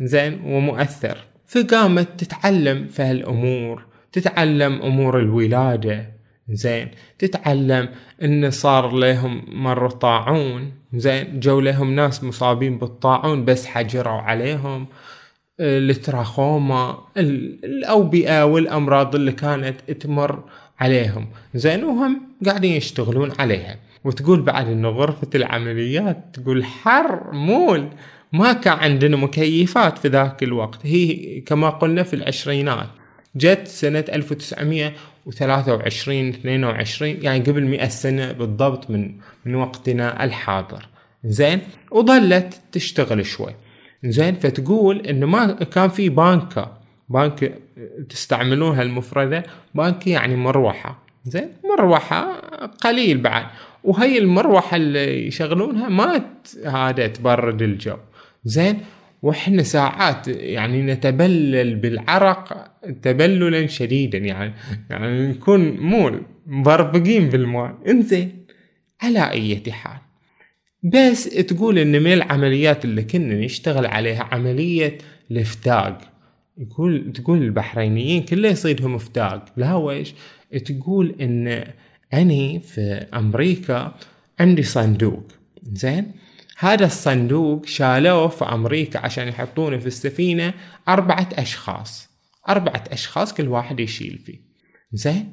زين 0.01 0.41
ومؤثر. 0.45 1.25
فقامت 1.47 2.09
تتعلم 2.25 2.87
في 2.87 3.03
هالامور 3.03 3.85
تتعلم 4.13 4.83
أمور 4.83 5.21
الولادة. 5.21 6.15
زين. 6.51 6.89
تتعلم 7.19 7.89
إن 8.23 8.51
صار 8.51 8.93
لهم 8.93 9.45
مرة 9.49 9.89
طاعون. 9.89 10.73
زين 10.95 11.41
جو 11.41 11.61
لهم 11.61 11.95
ناس 11.95 12.25
مصابين 12.25 12.79
بالطاعون 12.79 13.45
بس 13.45 13.67
حجروا 13.67 14.13
عليهم. 14.13 14.87
التراخوما 15.61 16.99
الأوبئة 17.17 18.45
والأمراض 18.45 19.15
اللي 19.15 19.33
كانت 19.33 19.91
تمر 19.91 20.43
عليهم. 20.81 21.29
زين 21.55 21.85
وهم 21.85 22.23
قاعدين 22.47 22.73
يشتغلون 22.73 23.33
عليها. 23.39 23.77
وتقول 24.05 24.43
بعد 24.43 24.69
إنه 24.69 24.89
غرفة 24.89 25.29
العمليات 25.35 26.25
تقول 26.33 26.65
حر 26.65 27.33
مول. 27.33 27.89
ما 28.33 28.53
كان 28.53 28.79
عندنا 28.79 29.17
مكيفات 29.17 29.99
في 29.99 30.09
ذاك 30.09 30.43
الوقت. 30.43 30.79
هي 30.83 31.41
كما 31.41 31.71
قلنا 31.71 32.03
في 32.03 32.15
العشرينات. 32.15 32.89
جت 33.37 33.67
سنة 33.67 34.05
1923 35.27 36.29
22 36.29 37.17
يعني 37.23 37.45
قبل 37.45 37.65
100 37.65 37.89
سنة 37.89 38.33
بالضبط 38.33 38.91
من 38.91 39.15
من 39.45 39.55
وقتنا 39.55 40.25
الحاضر. 40.25 40.89
زين؟ 41.25 41.61
وظلت 41.91 42.61
تشتغل 42.73 43.27
شوي. 43.27 43.55
زين؟ 44.05 44.35
فتقول 44.35 45.07
انه 45.07 45.27
ما 45.27 45.53
كان 45.53 45.89
في 45.89 46.09
بانكا. 46.09 46.79
بانك 47.09 47.59
تستعملونها 48.09 48.83
المفردة. 48.83 49.43
بانك 49.75 50.07
يعني 50.07 50.37
مروحة. 50.37 51.03
زين؟ 51.25 51.53
مروحة 51.65 52.41
قليل 52.81 53.19
بعد. 53.19 53.47
وهي 53.85 54.19
المروحة 54.19 54.77
اللي 54.77 55.27
يشغلونها 55.27 55.89
ما 55.89 56.25
هذا 56.67 57.07
تبرد 57.07 57.63
الجو. 57.63 57.97
زين؟ 58.45 58.81
وإحنا 59.25 59.63
ساعات 59.63 60.29
يعني 60.29 60.83
نتبلل 60.83 61.77
بالعرق 61.77 62.73
تبللا 63.03 63.67
شديدا 63.67 64.19
يعني 64.19 64.55
يعني 64.91 65.29
نكون 65.29 65.77
مو 65.77 66.21
مبربقين 66.47 67.29
بالماء. 67.29 67.79
إنزين 67.89 68.47
على 69.03 69.31
أي 69.31 69.73
حال. 69.73 69.99
بس 70.83 71.25
تقول 71.25 71.79
إن 71.79 72.03
من 72.03 72.13
العمليات 72.13 72.85
اللي 72.85 73.03
كنا 73.03 73.35
نشتغل 73.35 73.87
عليها 73.87 74.29
عملية 74.33 74.99
الإفتاق. 75.31 75.99
يقول 76.59 77.13
تقول 77.13 77.43
البحرينيين 77.43 78.23
كله 78.23 78.49
يصيدهم 78.49 78.95
إفتاق. 78.95 79.45
لا 79.57 79.75
ويش 79.75 80.15
تقول 80.65 81.15
إن 81.21 81.65
اني 82.15 82.61
في 82.61 83.07
أمريكا 83.15 83.95
عندي 84.41 84.63
صندوق. 84.63 85.25
زين 85.73 86.13
هذا 86.59 86.87
الصندوق 86.87 87.67
شالوه 87.67 88.29
في 88.29 88.45
أمريكا 88.45 88.99
عشان 88.99 89.29
يحطونه 89.29 89.79
في 89.79 89.87
السفينة 89.87 90.55
أربعة 90.89 91.29
أشخاص. 91.33 92.09
أربعة 92.49 92.85
أشخاص 92.91 93.35
كل 93.35 93.49
واحد 93.49 93.81
يشيل 93.81 94.19
فيه. 94.27 94.41
زين؟ 94.93 95.33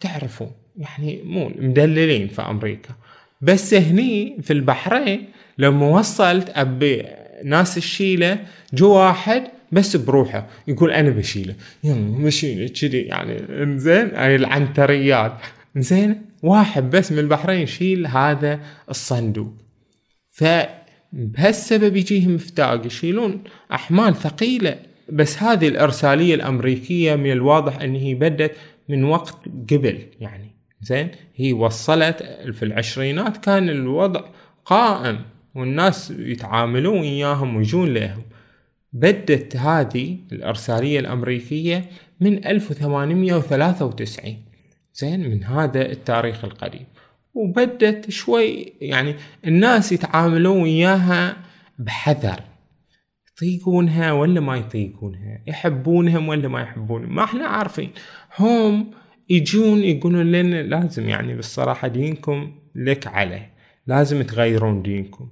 تعرفوا 0.00 0.46
يعني 0.76 1.22
مو 1.24 1.48
مدللين 1.48 2.28
في 2.28 2.42
أمريكا. 2.42 2.94
بس 3.40 3.74
هني 3.74 4.36
في 4.42 4.52
البحرين 4.52 5.28
لما 5.58 5.86
وصلت 5.86 6.50
أبي 6.54 7.04
ناس 7.44 7.76
الشيله 7.76 8.38
جو 8.74 8.94
واحد 8.94 9.44
بس 9.72 9.96
بروحه 9.96 10.46
يقول 10.68 10.90
أنا 10.90 11.10
بشيله. 11.10 11.54
يلا 11.84 12.24
بشيله 12.24 12.68
كذي 12.68 13.00
يعني 13.00 13.62
انزين 13.62 14.10
هاي 14.14 14.36
العنتريات. 14.36 15.32
زين؟ 15.76 16.22
واحد 16.42 16.90
بس 16.90 17.12
من 17.12 17.18
البحرين 17.18 17.60
يشيل 17.60 18.06
هذا 18.06 18.60
الصندوق. 18.90 19.52
فبهالسبب 20.32 21.96
يجيهم 21.96 22.34
افتاق 22.34 22.86
يشيلون 22.86 23.42
أحمال 23.72 24.14
ثقيلة. 24.14 24.78
بس 25.08 25.42
هذه 25.42 25.68
الإرسالية 25.68 26.34
الأمريكية 26.34 27.14
من 27.14 27.32
الواضح 27.32 27.80
إن 27.80 27.94
هي 27.94 28.14
بدت 28.14 28.56
من 28.88 29.04
وقت 29.04 29.36
قبل 29.70 29.98
يعني 30.20 30.50
زين 30.80 31.10
هي 31.36 31.52
وصلت 31.52 32.22
في 32.52 32.62
العشرينات 32.62 33.36
كان 33.36 33.68
الوضع 33.68 34.24
قائم 34.64 35.20
والناس 35.54 36.10
يتعاملون 36.18 37.00
وياهم 37.00 37.56
ويجون 37.56 37.94
لهم. 37.94 38.22
بدت 38.92 39.56
هذه 39.56 40.18
الإرسالية 40.32 41.00
الأمريكية 41.00 41.84
من 42.20 42.46
1893 42.46 44.36
زين 44.94 45.30
من 45.30 45.44
هذا 45.44 45.92
التاريخ 45.92 46.44
القديم. 46.44 46.86
وبدت 47.34 48.10
شوي 48.10 48.72
يعني 48.80 49.14
الناس 49.46 49.92
يتعاملون 49.92 50.62
وياها 50.62 51.36
بحذر. 51.78 52.40
يطيقونها 53.32 54.12
ولا 54.12 54.40
ما 54.40 54.56
يطيقونها؟ 54.56 55.42
يحبونهم 55.46 56.28
ولا 56.28 56.48
ما 56.48 56.60
يحبونهم؟ 56.60 57.14
ما 57.14 57.24
إحنا 57.24 57.46
عارفين. 57.46 57.90
هم 58.38 58.90
يجون 59.28 59.78
يقولون 59.78 60.32
لنا 60.32 60.62
لازم 60.62 61.08
يعني 61.08 61.34
بالصراحة 61.34 61.88
دينكم 61.88 62.52
لك 62.74 63.06
عليه. 63.06 63.52
لازم 63.86 64.22
تغيرون 64.22 64.82
دينكم. 64.82 65.28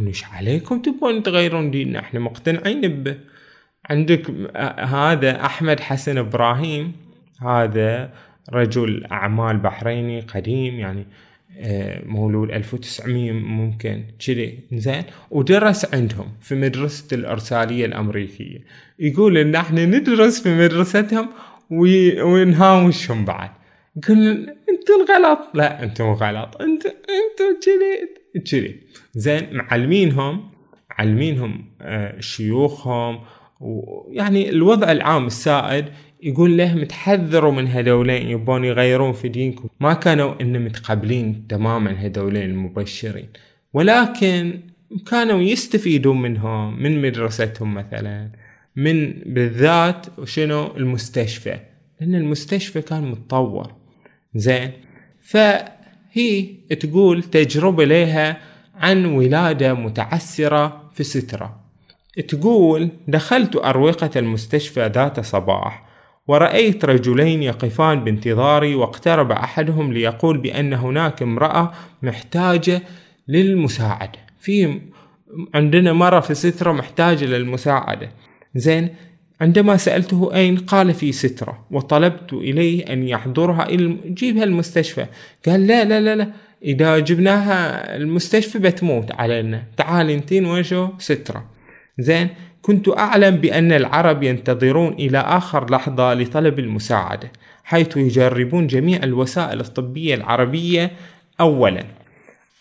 إيش 0.00 0.24
عليكم 0.24 0.82
تبون 0.82 1.22
تغيرون 1.22 1.70
ديننا؟ 1.70 1.98
إحنا 1.98 2.20
مقتنعين 2.20 3.02
به 3.02 3.16
عندك 3.90 4.30
هذا 4.80 5.44
أحمد 5.44 5.80
حسن 5.80 6.18
إبراهيم 6.18 6.92
هذا 7.42 8.14
رجل 8.52 9.06
أعمال 9.12 9.56
بحريني 9.58 10.20
قديم 10.20 10.74
يعني 10.74 11.06
مولود 12.06 12.50
1900 12.50 13.32
ممكن. 13.32 14.04
كذي 14.26 14.58
زين؟ 14.72 15.02
ودرس 15.30 15.94
عندهم 15.94 16.28
في 16.40 16.54
مدرسة 16.54 17.16
الإرسالية 17.16 17.86
الأمريكية. 17.86 18.58
يقول 18.98 19.38
إن 19.38 19.54
إحنا 19.54 19.84
ندرس 19.86 20.42
في 20.42 20.54
مدرستهم 20.54 21.28
ونهاوشهم 21.70 23.24
بعد. 23.24 23.50
قلنا 24.08 24.56
أنتوا 24.70 24.96
الغلط. 25.02 25.38
لا 25.54 25.82
أنتوا 25.82 26.12
غلط. 26.14 26.62
انت 26.62 26.86
أنتوا 26.86 27.60
كذي 27.62 28.42
كذي. 28.50 28.80
زين 29.14 29.48
معلمينهم 29.52 30.50
معلمينهم 30.98 31.64
آه 31.82 32.20
شيوخهم 32.20 33.20
ويعني 33.60 34.48
الوضع 34.50 34.92
العام 34.92 35.26
السائد 35.26 35.84
يقول 36.22 36.56
لهم 36.56 36.84
تحذروا 36.84 37.52
من 37.52 37.66
هذولين 37.66 38.28
يبون 38.28 38.64
يغيرون 38.64 39.12
في 39.12 39.28
دينكم. 39.28 39.68
ما 39.80 39.92
كانوا 39.92 40.40
إن 40.40 40.64
متقبلين 40.64 41.46
تماما 41.48 41.90
هذولين 41.90 42.42
المبشرين. 42.42 43.28
ولكن 43.72 44.60
كانوا 45.10 45.40
يستفيدون 45.42 46.22
منهم 46.22 46.82
من 46.82 47.02
مدرستهم 47.02 47.74
مثلا 47.74 48.30
من 48.76 49.10
بالذات 49.10 50.06
شنو 50.24 50.76
المستشفى. 50.76 51.58
لأن 52.00 52.14
المستشفى 52.14 52.82
كان 52.82 53.10
متطور. 53.10 53.72
زين؟ 54.34 54.70
فهي 55.20 56.42
تقول 56.80 57.22
تجربة 57.22 57.84
لها 57.84 58.40
عن 58.74 59.04
ولادة 59.04 59.74
متعسرة 59.74 60.90
في 60.94 61.04
سترة. 61.04 61.60
تقول 62.28 62.88
دخلت 63.08 63.56
أروقة 63.56 64.10
المستشفى 64.16 64.86
ذات 64.94 65.20
صباح 65.20 65.89
ورأيت 66.30 66.84
رجلين 66.84 67.42
يقفان 67.42 68.04
بانتظاري 68.04 68.74
واقترب 68.74 69.32
أحدهم 69.32 69.92
ليقول 69.92 70.38
بأن 70.38 70.72
هناك 70.72 71.22
امرأة 71.22 71.72
محتاجة 72.02 72.82
للمساعدة. 73.28 74.18
في 74.40 74.80
عندنا 75.54 75.92
مرة 75.92 76.20
في 76.20 76.34
سترة 76.34 76.72
محتاجة 76.72 77.24
للمساعدة. 77.24 78.10
زين 78.54 78.88
عندما 79.40 79.76
سألته 79.76 80.34
أين؟ 80.34 80.56
قال 80.56 80.94
في 80.94 81.12
سترة. 81.12 81.66
وطلبت 81.70 82.32
إليه 82.32 82.92
أن 82.92 83.08
يحضرها 83.08 83.68
إلى 83.68 83.96
جيبها 84.06 84.44
المستشفى. 84.44 85.06
قال 85.46 85.66
لا 85.66 85.84
لا 85.84 86.00
لا 86.00 86.16
لا. 86.16 86.32
إذا 86.64 86.98
جبناها 86.98 87.96
المستشفى 87.96 88.58
بتموت 88.58 89.12
علينا. 89.12 89.62
تعال 89.76 90.10
انتين 90.10 90.46
وشو 90.46 90.88
سترة. 90.98 91.44
زين 91.98 92.28
كنت 92.62 92.88
أعلم 92.88 93.36
بأن 93.36 93.72
العرب 93.72 94.22
ينتظرون 94.22 94.92
إلى 94.92 95.18
آخر 95.18 95.70
لحظة 95.70 96.14
لطلب 96.14 96.58
المساعدة 96.58 97.32
حيث 97.64 97.96
يجربون 97.96 98.66
جميع 98.66 99.02
الوسائل 99.02 99.60
الطبية 99.60 100.14
العربية 100.14 100.92
أولا. 101.40 101.84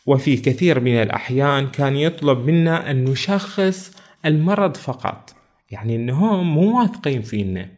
وفي 0.05 0.37
كثير 0.37 0.79
من 0.79 0.95
الأحيان 0.95 1.67
كان 1.67 1.95
يطلب 1.95 2.45
منا 2.45 2.91
أن 2.91 3.03
نشخص 3.03 3.95
المرض 4.25 4.77
فقط 4.77 5.35
يعني 5.71 5.95
إنهم 5.95 6.53
مو 6.53 6.79
واثقين 6.79 7.21
فينا. 7.21 7.69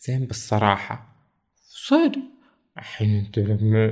زين 0.00 0.24
بالصراحة. 0.26 1.16
صدق. 1.64 2.18
الحين 2.78 3.16
أنت 3.16 3.38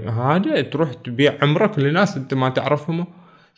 هذا 0.09 0.61
تروح 0.61 0.93
تبيع 0.93 1.39
عمرك 1.43 1.79
لناس 1.79 2.17
أنت 2.17 2.35
ما 2.35 2.49
تعرفهم؟ 2.49 3.07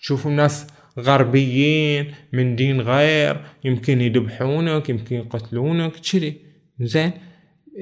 تشوفهم 0.03 0.33
ناس 0.33 0.67
غربيين 0.99 2.15
من 2.33 2.57
دين 2.57 2.81
غير 2.81 3.41
يمكن 3.65 4.01
يذبحونك 4.01 4.89
يمكن 4.89 5.17
يقتلونك 5.17 5.93
كذي. 6.13 6.37
زين؟ 6.81 7.11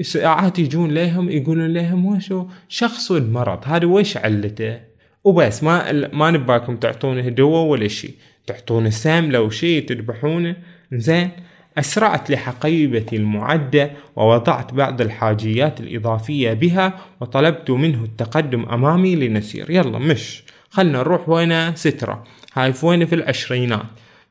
ساعات 0.01 0.59
يجون 0.59 0.91
لهم 0.91 1.31
يقولون 1.31 1.73
لهم 1.73 2.07
وشو؟ 2.07 2.47
شخصوا 2.69 3.19
المرض. 3.19 3.59
هذا 3.65 3.87
وش 3.87 4.17
علته؟ 4.17 4.81
وبس 5.25 5.65
ما 5.65 6.09
ما 6.13 6.31
نباكم 6.31 6.77
تعطونه 6.77 7.29
دواء 7.29 7.65
ولا 7.65 7.89
شيء 7.89 8.15
تعطونه 8.47 8.91
سام 8.91 9.33
لو 9.33 9.51
شيء 9.51 9.87
تذبحونه. 9.87 10.57
زين؟ 10.93 11.31
أسرعت 11.79 12.31
لحقيبتي 12.31 13.17
المعدة 13.17 13.91
ووضعت 14.17 14.75
بعض 14.75 15.01
الحاجيات 15.01 15.81
الإضافية 15.81 16.53
بها 16.53 17.01
وطلبت 17.21 17.71
منه 17.71 18.05
التقدم 18.05 18.63
أمامي 18.63 19.17
لنسير. 19.17 19.71
يلا 19.71 19.99
مش 19.99 20.43
خلنا 20.71 20.99
نروح 20.99 21.29
وين 21.29 21.77
سترة. 21.77 22.25
هاي 22.55 22.73
في 22.73 22.87
وين 22.87 23.07
في 23.07 23.15
العشرينات؟ 23.15 23.87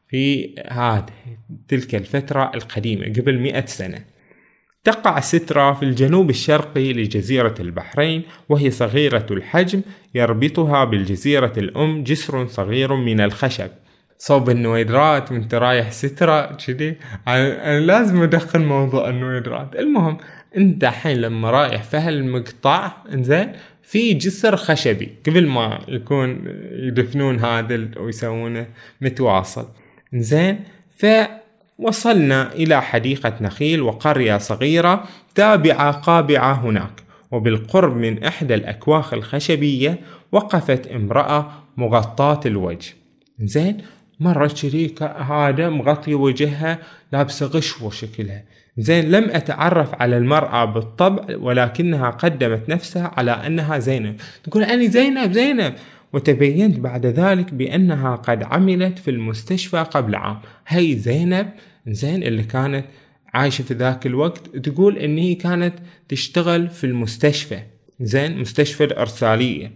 في 0.07 0.55
هذه 0.69 1.05
تلك 1.67 1.95
الفترة 1.95 2.51
القديمة 2.55 3.05
قبل 3.05 3.39
مئة 3.39 3.65
سنة. 3.65 4.05
تقع 4.83 5.19
سترة 5.19 5.73
في 5.73 5.83
الجنوب 5.83 6.29
الشرقي 6.29 6.93
لجزيرة 6.93 7.55
البحرين 7.59 8.23
وهي 8.49 8.71
صغيرة 8.71 9.25
الحجم 9.31 9.81
يربطها 10.15 10.83
بالجزيرة 10.83 11.53
الأم 11.57 12.03
جسر 12.03 12.47
صغير 12.47 12.95
من 12.95 13.21
الخشب. 13.21 13.69
صوب 14.17 14.49
النويدرات 14.49 15.31
وانت 15.31 15.55
رايح 15.55 15.91
سترة 15.91 16.57
كذي. 16.67 16.95
أنا 17.27 17.79
لازم 17.79 18.21
أدخل 18.21 18.59
موضوع 18.59 19.09
النويدرات. 19.09 19.75
المهم 19.75 20.17
انت 20.57 20.83
الحين 20.83 21.17
لما 21.17 21.51
رايح 21.51 21.83
في 21.83 21.97
هالمقطع 21.97 22.91
إنزين. 23.13 23.51
في 23.83 24.13
جسر 24.13 24.55
خشبي 24.55 25.09
قبل 25.27 25.47
ما 25.47 25.79
يكون 25.87 26.43
يدفنون 26.71 27.39
هذا 27.39 27.89
ويسوونه 27.97 28.67
متواصل. 29.01 29.67
زين 30.13 30.59
فوصلنا 30.97 32.53
إلى 32.53 32.81
حديقة 32.81 33.33
نخيل 33.41 33.81
وقرية 33.81 34.37
صغيرة 34.37 35.03
تابعة 35.35 35.91
قابعة 35.91 36.53
هناك. 36.53 37.03
وبالقرب 37.31 37.97
من 37.97 38.23
إحدى 38.23 38.53
الأكواخ 38.53 39.13
الخشبية 39.13 39.99
وقفت 40.31 40.87
امرأة 40.87 41.51
مغطاة 41.77 42.39
الوجه. 42.45 42.93
زين 43.39 43.77
مرة 44.19 44.47
شريكة 44.47 45.05
هذا 45.05 45.69
مغطية 45.69 46.15
وجهها 46.15 46.79
لابسة 47.11 47.45
غشوة 47.45 47.91
شكلها. 47.91 48.43
زين 48.77 49.11
لم 49.11 49.29
أتعرف 49.29 50.01
على 50.01 50.17
المرأة 50.17 50.65
بالطبع 50.65 51.37
ولكنها 51.37 52.09
قدمت 52.09 52.69
نفسها 52.69 53.11
على 53.17 53.31
أنها 53.31 53.79
زينب. 53.79 54.15
تقول 54.43 54.63
أنا 54.63 54.85
زينب 54.85 55.31
زينب. 55.31 55.73
وتبينت 56.13 56.79
بعد 56.79 57.05
ذلك 57.05 57.53
بأنها 57.53 58.15
قد 58.15 58.43
عملت 58.43 58.99
في 58.99 59.11
المستشفى 59.11 59.77
قبل 59.77 60.15
عام. 60.15 60.39
هي 60.67 60.95
زينب 60.95 61.49
زين 61.87 62.23
اللي 62.23 62.43
كانت 62.43 62.85
عايشة 63.33 63.61
في 63.61 63.73
ذاك 63.73 64.05
الوقت 64.05 64.57
تقول 64.57 64.97
ان 64.97 65.17
هي 65.17 65.35
كانت 65.35 65.73
تشتغل 66.09 66.69
في 66.69 66.83
المستشفى. 66.83 67.59
زين 67.99 68.37
مستشفى 68.39 68.83
الارسالية 68.83 69.71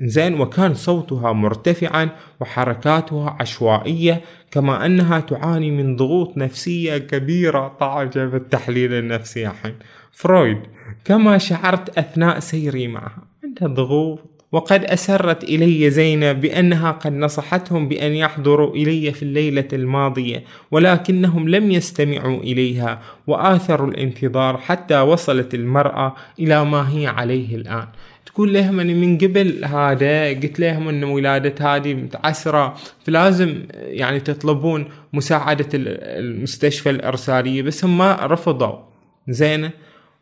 زين 0.00 0.40
وكان 0.40 0.74
صوتها 0.74 1.32
مرتفعا 1.32 2.08
وحركاتها 2.40 3.36
عشوائية 3.40 4.20
كما 4.50 4.86
أنها 4.86 5.20
تعاني 5.20 5.70
من 5.70 5.96
ضغوط 5.96 6.36
نفسية 6.36 6.98
كبيرة. 6.98 7.76
طاعجة 7.80 8.24
بالتحليل 8.26 8.92
النفسي 8.92 9.46
الحين. 9.48 9.74
فرويد 10.12 10.58
كما 11.04 11.38
شعرت 11.38 11.98
أثناء 11.98 12.38
سيري 12.38 12.88
معها 12.88 13.22
عندها 13.44 13.68
ضغوط 13.68 14.20
وقد 14.52 14.84
أسرت 14.84 15.44
إلي 15.44 15.90
زينب 15.90 16.40
بأنها 16.40 16.90
قد 16.90 17.12
نصحتهم 17.12 17.88
بأن 17.88 18.12
يحضروا 18.12 18.74
إلي 18.74 19.12
في 19.12 19.22
الليلة 19.22 19.68
الماضية 19.72 20.44
ولكنهم 20.70 21.48
لم 21.48 21.70
يستمعوا 21.70 22.40
إليها 22.40 23.02
وآثروا 23.26 23.88
الانتظار 23.88 24.56
حتى 24.56 25.00
وصلت 25.00 25.54
المرأة 25.54 26.14
إلى 26.40 26.64
ما 26.64 26.98
هي 26.98 27.06
عليه 27.06 27.56
الآن. 27.56 27.86
تقول 28.28 28.52
لهم 28.52 28.80
أني 28.80 28.94
من 28.94 29.18
قبل 29.18 29.64
هذا 29.64 30.28
قلت 30.28 30.60
لهم 30.60 30.88
أن 30.88 31.04
ولادة 31.04 31.74
هذه 31.76 31.94
متعسرة 31.94 32.76
فلازم 33.06 33.62
يعني 33.72 34.20
تطلبون 34.20 34.88
مساعدة 35.12 35.68
المستشفى 35.74 36.90
الإرسالية. 36.90 37.62
بس 37.62 37.84
هم 37.84 38.02
رفضوا. 38.02 38.76
زينة 39.28 39.70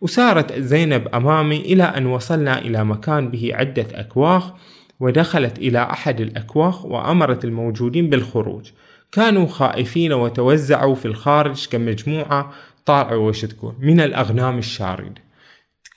وسارت 0.01 0.59
زينب 0.59 1.09
أمامي 1.15 1.57
إلى 1.57 1.83
أن 1.83 2.07
وصلنا 2.07 2.59
إلى 2.59 2.85
مكان 2.85 3.31
به 3.31 3.51
عدة 3.55 3.87
أكواخ 3.95 4.53
ودخلت 5.01 5.59
إلى 5.59 5.83
أحد 5.83 6.21
الأكواخ 6.21 6.85
وأمرت 6.85 7.45
الموجودين 7.45 8.11
بالخروج. 8.11 8.71
كانوا 9.13 9.47
خائفين 9.47 10.13
وتوزعوا 10.13 10.95
في 10.95 11.07
الخارج 11.07 11.67
كمجموعة 11.69 12.53
طالعوا 12.85 13.29
وش 13.29 13.45
تقول 13.45 13.75
من 13.81 14.01
الأغنام 14.01 14.59
الشاردة. 14.59 15.26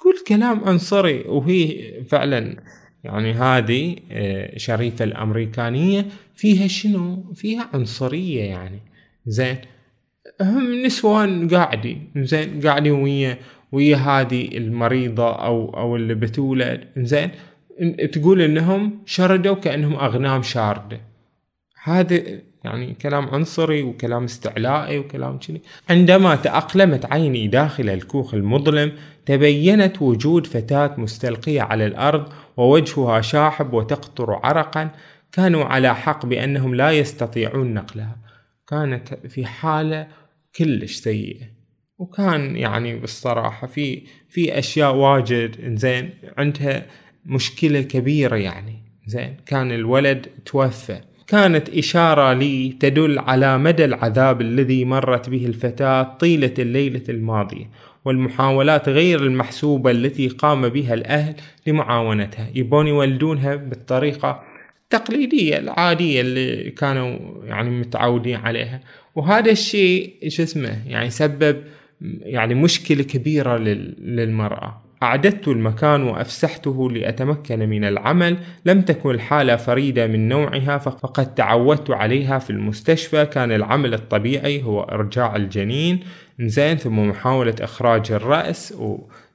تقول 0.09 0.23
كلام 0.27 0.63
عنصري 0.63 1.21
وهي 1.27 1.91
فعلا 2.09 2.55
يعني 3.03 3.33
هذه 3.33 3.95
آه، 4.11 4.57
شريفة 4.57 5.05
الأمريكانية 5.05 6.05
فيها 6.35 6.67
شنو؟ 6.67 7.33
فيها 7.33 7.69
عنصرية 7.73 8.43
يعني. 8.43 8.79
زين 9.27 9.57
هم 10.41 10.85
نسوان 10.85 11.47
قاعدين 11.47 12.11
زين 12.17 12.61
قاعدين 12.61 12.91
ويا 12.91 13.37
ويا 13.71 13.97
هذه 13.97 14.57
المريضة 14.57 15.31
أو 15.31 15.69
أو 15.69 15.95
اللي 15.95 16.15
بتولد. 16.15 16.87
زين 16.97 17.29
تقول 18.11 18.41
إنهم 18.41 19.03
شردوا 19.05 19.55
كأنهم 19.55 19.95
أغنام 19.95 20.41
شاردة. 20.41 21.01
هذا 21.83 22.23
يعني 22.63 22.93
كلام 22.93 23.29
عنصري 23.29 23.83
وكلام 23.83 24.23
استعلائي 24.23 24.99
وكلام 24.99 25.37
كذي. 25.37 25.61
عندما 25.89 26.35
تأقلمت 26.35 27.05
عيني 27.05 27.47
داخل 27.47 27.89
الكوخ 27.89 28.33
المظلم 28.33 28.91
تبينت 29.25 30.01
وجود 30.01 30.47
فتاة 30.47 30.95
مستلقية 30.97 31.61
على 31.61 31.85
الأرض 31.85 32.33
ووجهها 32.57 33.21
شاحب 33.21 33.73
وتقطر 33.73 34.39
عرقا 34.43 34.89
كانوا 35.31 35.63
على 35.63 35.95
حق 35.95 36.25
بأنهم 36.25 36.75
لا 36.75 36.91
يستطيعون 36.91 37.73
نقلها. 37.73 38.17
كانت 38.67 39.13
في 39.13 39.45
حالة 39.45 40.07
كلش 40.55 40.95
سيئة. 40.95 41.45
وكان 41.97 42.55
يعني 42.55 42.95
بالصراحة 42.95 43.67
في 43.67 44.01
في 44.29 44.59
أشياء 44.59 44.95
واجد 44.95 45.61
إنزين 45.61 46.09
عندها 46.37 46.85
مشكلة 47.25 47.81
كبيرة 47.81 48.35
يعني 48.35 48.79
زين 49.07 49.37
كان 49.45 49.71
الولد 49.71 50.27
توفى. 50.45 51.01
كانت 51.29 51.69
إشارة 51.69 52.33
لي 52.33 52.75
تدل 52.79 53.19
على 53.19 53.57
مدى 53.57 53.85
العذاب 53.85 54.41
الذي 54.41 54.85
مرت 54.85 55.29
به 55.29 55.45
الفتاة 55.45 56.03
طيلة 56.03 56.53
الليلة 56.59 57.03
الماضية 57.09 57.69
والمحاولات 58.05 58.89
غير 58.89 59.23
المحسوبة 59.23 59.91
التي 59.91 60.27
قام 60.27 60.69
بها 60.69 60.93
الأهل 60.93 61.35
لمعاونتها. 61.67 62.47
يبون 62.55 62.87
يولدونها 62.87 63.55
بالطريقة 63.55 64.43
التقليدية 64.83 65.57
العادية 65.57 66.21
اللي 66.21 66.71
كانوا 66.71 67.19
يعني 67.45 67.69
متعودين 67.69 68.35
عليها. 68.35 68.81
وهذا 69.15 69.51
الشيء 69.51 70.13
شو 70.27 70.43
اسمه 70.43 70.87
يعني 70.87 71.09
سبب 71.09 71.63
يعني 72.21 72.55
مشكلة 72.55 73.03
كبيرة 73.03 73.57
للمرأة. 73.57 74.81
أعددت 75.03 75.47
المكان 75.47 76.03
وأفسحته 76.03 76.91
لأتمكن 76.91 77.69
من 77.69 77.83
العمل. 77.83 78.37
لم 78.65 78.81
تكن 78.81 79.09
الحالة 79.09 79.55
فريدة 79.55 80.07
من 80.07 80.29
نوعها 80.29 80.77
فقد 80.77 81.35
تعودت 81.35 81.91
عليها 81.91 82.39
في 82.39 82.49
المستشفى. 82.49 83.25
كان 83.25 83.51
العمل 83.51 83.93
الطبيعي 83.93 84.63
هو 84.63 84.81
إرجاع 84.81 85.35
الجنين. 85.35 85.99
زين 86.39 86.77
ثم 86.77 86.99
محاولة 87.09 87.55
إخراج 87.61 88.11
الرأس. 88.11 88.73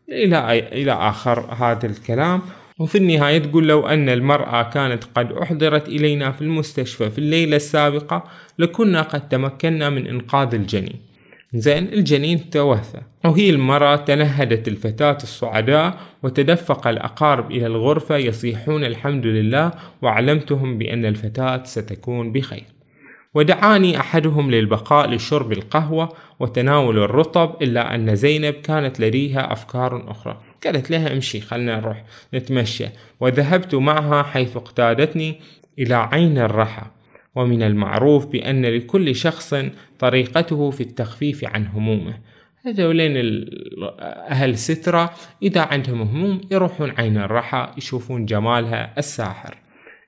إلى 0.09 0.59
إلى 0.59 0.93
آخر 0.93 1.41
هذا 1.41 1.87
الكلام. 1.87 2.41
وفي 2.79 2.99
النهاية 2.99 3.39
تقول 3.39 3.69
لو 3.69 3.87
أن 3.87 4.09
المرأة 4.09 4.63
كانت 4.63 5.05
قد 5.15 5.33
أحضرت 5.33 5.89
إلينا 5.89 6.33
في 6.33 6.43
المستشفى 6.43 7.11
في 7.11 7.19
الليلة 7.19 7.57
السابقة 7.57 8.25
لكنا 8.59 9.03
قد 9.03 9.29
تمكنا 9.29 9.91
من 9.91 10.07
إنقاذ 10.07 10.55
الجنين. 10.55 11.14
زين 11.55 11.93
الجنين 11.93 12.51
توفى. 12.51 13.01
وهي 13.25 13.51
المرأة 13.51 13.97
تنهدت 13.97 14.69
الفتاة 14.69 15.19
الصعداء 15.23 15.99
وتدفق 16.23 16.87
الأقارب 16.87 17.51
إلى 17.51 17.67
الغرفة 17.67 18.17
يصيحون 18.17 18.85
الحمد 18.85 19.27
لله 19.27 19.73
وعلمتهم 20.03 20.79
بأن 20.79 21.07
الفتاة 21.07 21.65
ستكون 21.65 22.33
بخير. 22.33 22.65
ودعاني 23.35 24.01
أحدهم 24.01 24.51
للبقاء 24.51 25.11
لشرب 25.11 25.53
القهوة 25.53 26.09
وتناول 26.41 26.99
الرطب 26.99 27.63
إلا 27.63 27.95
أن 27.95 28.17
زينب 28.17 28.55
كانت 28.55 29.01
لديها 29.01 29.53
أفكار 29.53 30.11
أخرى. 30.11 30.41
قالت 30.65 30.91
لها 30.91 31.13
امشي 31.13 31.41
خلنا 31.41 31.81
نروح 31.81 32.05
نتمشى. 32.35 32.87
وذهبت 33.21 33.75
معها 33.75 34.23
حيث 34.23 34.57
اقتادتني 34.57 35.41
إلى 35.79 35.95
عين 35.95 36.39
الرحى. 36.39 36.87
ومن 37.35 37.63
المعروف 37.63 38.27
بأن 38.27 38.67
لكل 38.67 39.15
شخص 39.15 39.55
طريقته 39.99 40.71
في 40.71 40.81
التخفيف 40.81 41.45
عن 41.45 41.67
همومه. 41.67 42.15
هذولين 42.67 43.45
أهل 44.31 44.59
سترة 44.59 45.15
إذا 45.43 45.61
عندهم 45.61 46.03
هموم 46.03 46.41
يروحون 46.51 46.93
عين 46.99 47.17
الرحى 47.17 47.71
يشوفون 47.77 48.27
جمالها 48.27 48.95
الساحر. 48.99 49.55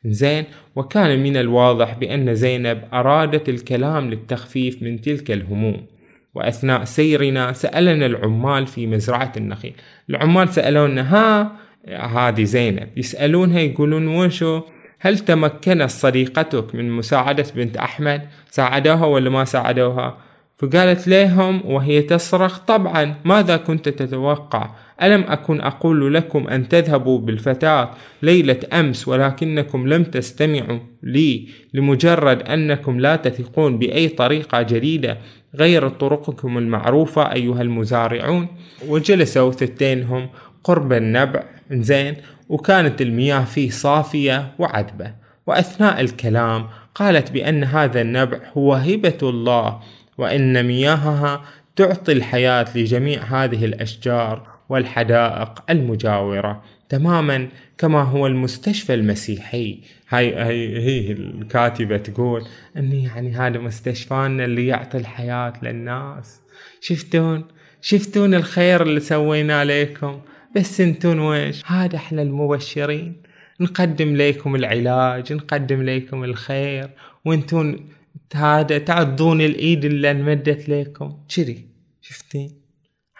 زين 0.04 0.44
وكان 0.76 1.22
من 1.22 1.36
الواضح 1.36 1.94
بأن 1.94 2.34
زينب 2.34 2.82
أرادت 2.92 3.48
الكلام 3.48 4.10
للتخفيف 4.10 4.82
من 4.82 5.00
تلك 5.00 5.30
الهموم. 5.30 5.86
وأثناء 6.34 6.84
سيرنا 6.84 7.52
سألنا 7.52 8.06
العمال 8.06 8.66
في 8.66 8.86
مزرعة 8.86 9.32
النخيل. 9.36 9.72
العمال 10.10 10.48
سألونا 10.48 11.14
ها 11.14 11.52
هذه 11.88 12.42
زينب. 12.42 12.88
يسألونها 12.96 13.60
يقولون 13.60 14.08
وشو؟ 14.08 14.62
هل 15.06 15.18
تمكنت 15.18 15.90
صديقتك 15.90 16.74
من 16.74 16.90
مساعدة 16.90 17.44
بنت 17.56 17.76
أحمد؟ 17.76 18.22
ساعدوها 18.50 19.06
ولا 19.06 19.30
ما 19.30 19.44
ساعدوها؟ 19.44 20.18
فقالت 20.58 21.08
لهم 21.08 21.62
وهي 21.64 22.02
تصرخ 22.02 22.58
طبعا 22.58 23.14
ماذا 23.24 23.56
كنت 23.56 23.88
تتوقع؟ 23.88 24.70
ألم 25.02 25.24
أكن 25.28 25.60
أقول 25.60 26.14
لكم 26.14 26.48
أن 26.48 26.68
تذهبوا 26.68 27.18
بالفتاة 27.18 27.90
ليلة 28.22 28.60
أمس 28.72 29.08
ولكنكم 29.08 29.88
لم 29.88 30.04
تستمعوا 30.04 30.78
لي 31.02 31.48
لمجرد 31.74 32.42
أنكم 32.42 33.00
لا 33.00 33.16
تثقون 33.16 33.78
بأي 33.78 34.08
طريقة 34.08 34.62
جديدة 34.62 35.18
غير 35.54 35.88
طرقكم 35.88 36.58
المعروفة 36.58 37.32
أيها 37.32 37.62
المزارعون؟ 37.62 38.48
وجلسوا 38.88 39.52
ثتينهم 39.52 40.28
قرب 40.64 40.92
النبع 40.92 41.55
زين 41.72 42.16
وكانت 42.48 43.02
المياه 43.02 43.44
فيه 43.44 43.70
صافية 43.70 44.52
وعذبة. 44.58 45.12
وأثناء 45.46 46.00
الكلام 46.00 46.66
قالت 46.94 47.30
بأن 47.30 47.64
هذا 47.64 48.00
النبع 48.00 48.38
هو 48.56 48.74
هبة 48.74 49.18
الله 49.22 49.80
وأن 50.18 50.66
مياهها 50.66 51.44
تعطي 51.76 52.12
الحياة 52.12 52.66
لجميع 52.74 53.22
هذه 53.22 53.64
الأشجار 53.64 54.48
والحدائق 54.68 55.64
المجاورة 55.70 56.62
تماما 56.88 57.48
كما 57.78 58.02
هو 58.02 58.26
المستشفى 58.26 58.94
المسيحي. 58.94 59.78
هاي 60.08 60.34
هي, 60.34 60.78
هي 60.78 61.12
الكاتبة 61.12 61.96
تقول 61.96 62.42
اني 62.76 63.04
يعني 63.04 63.34
هذا 63.36 63.58
مستشفانا 63.58 64.44
اللي 64.44 64.66
يعطي 64.66 64.98
الحياة 64.98 65.52
للناس. 65.62 66.40
شفتون؟ 66.80 67.44
شفتون 67.80 68.34
الخير 68.34 68.82
اللي 68.82 69.00
سويناه 69.00 69.64
لكم؟ 69.64 70.20
بس 70.56 70.80
انتون 70.80 71.18
ويش؟ 71.18 71.62
هذا 71.66 71.96
إحنا 71.96 72.22
المبشرين. 72.22 73.22
نقدم 73.60 74.16
لكم 74.16 74.54
العلاج 74.54 75.32
نقدم 75.32 75.82
لكم 75.82 76.24
الخير. 76.24 76.90
وانتون 77.24 77.88
هذا 78.34 78.78
تعضون 78.78 79.40
الإيد 79.40 79.84
اللي 79.84 80.10
انمدت 80.10 80.68
لكم 80.68 81.18
كذي 81.36 81.66
شفتين؟ 82.00 82.60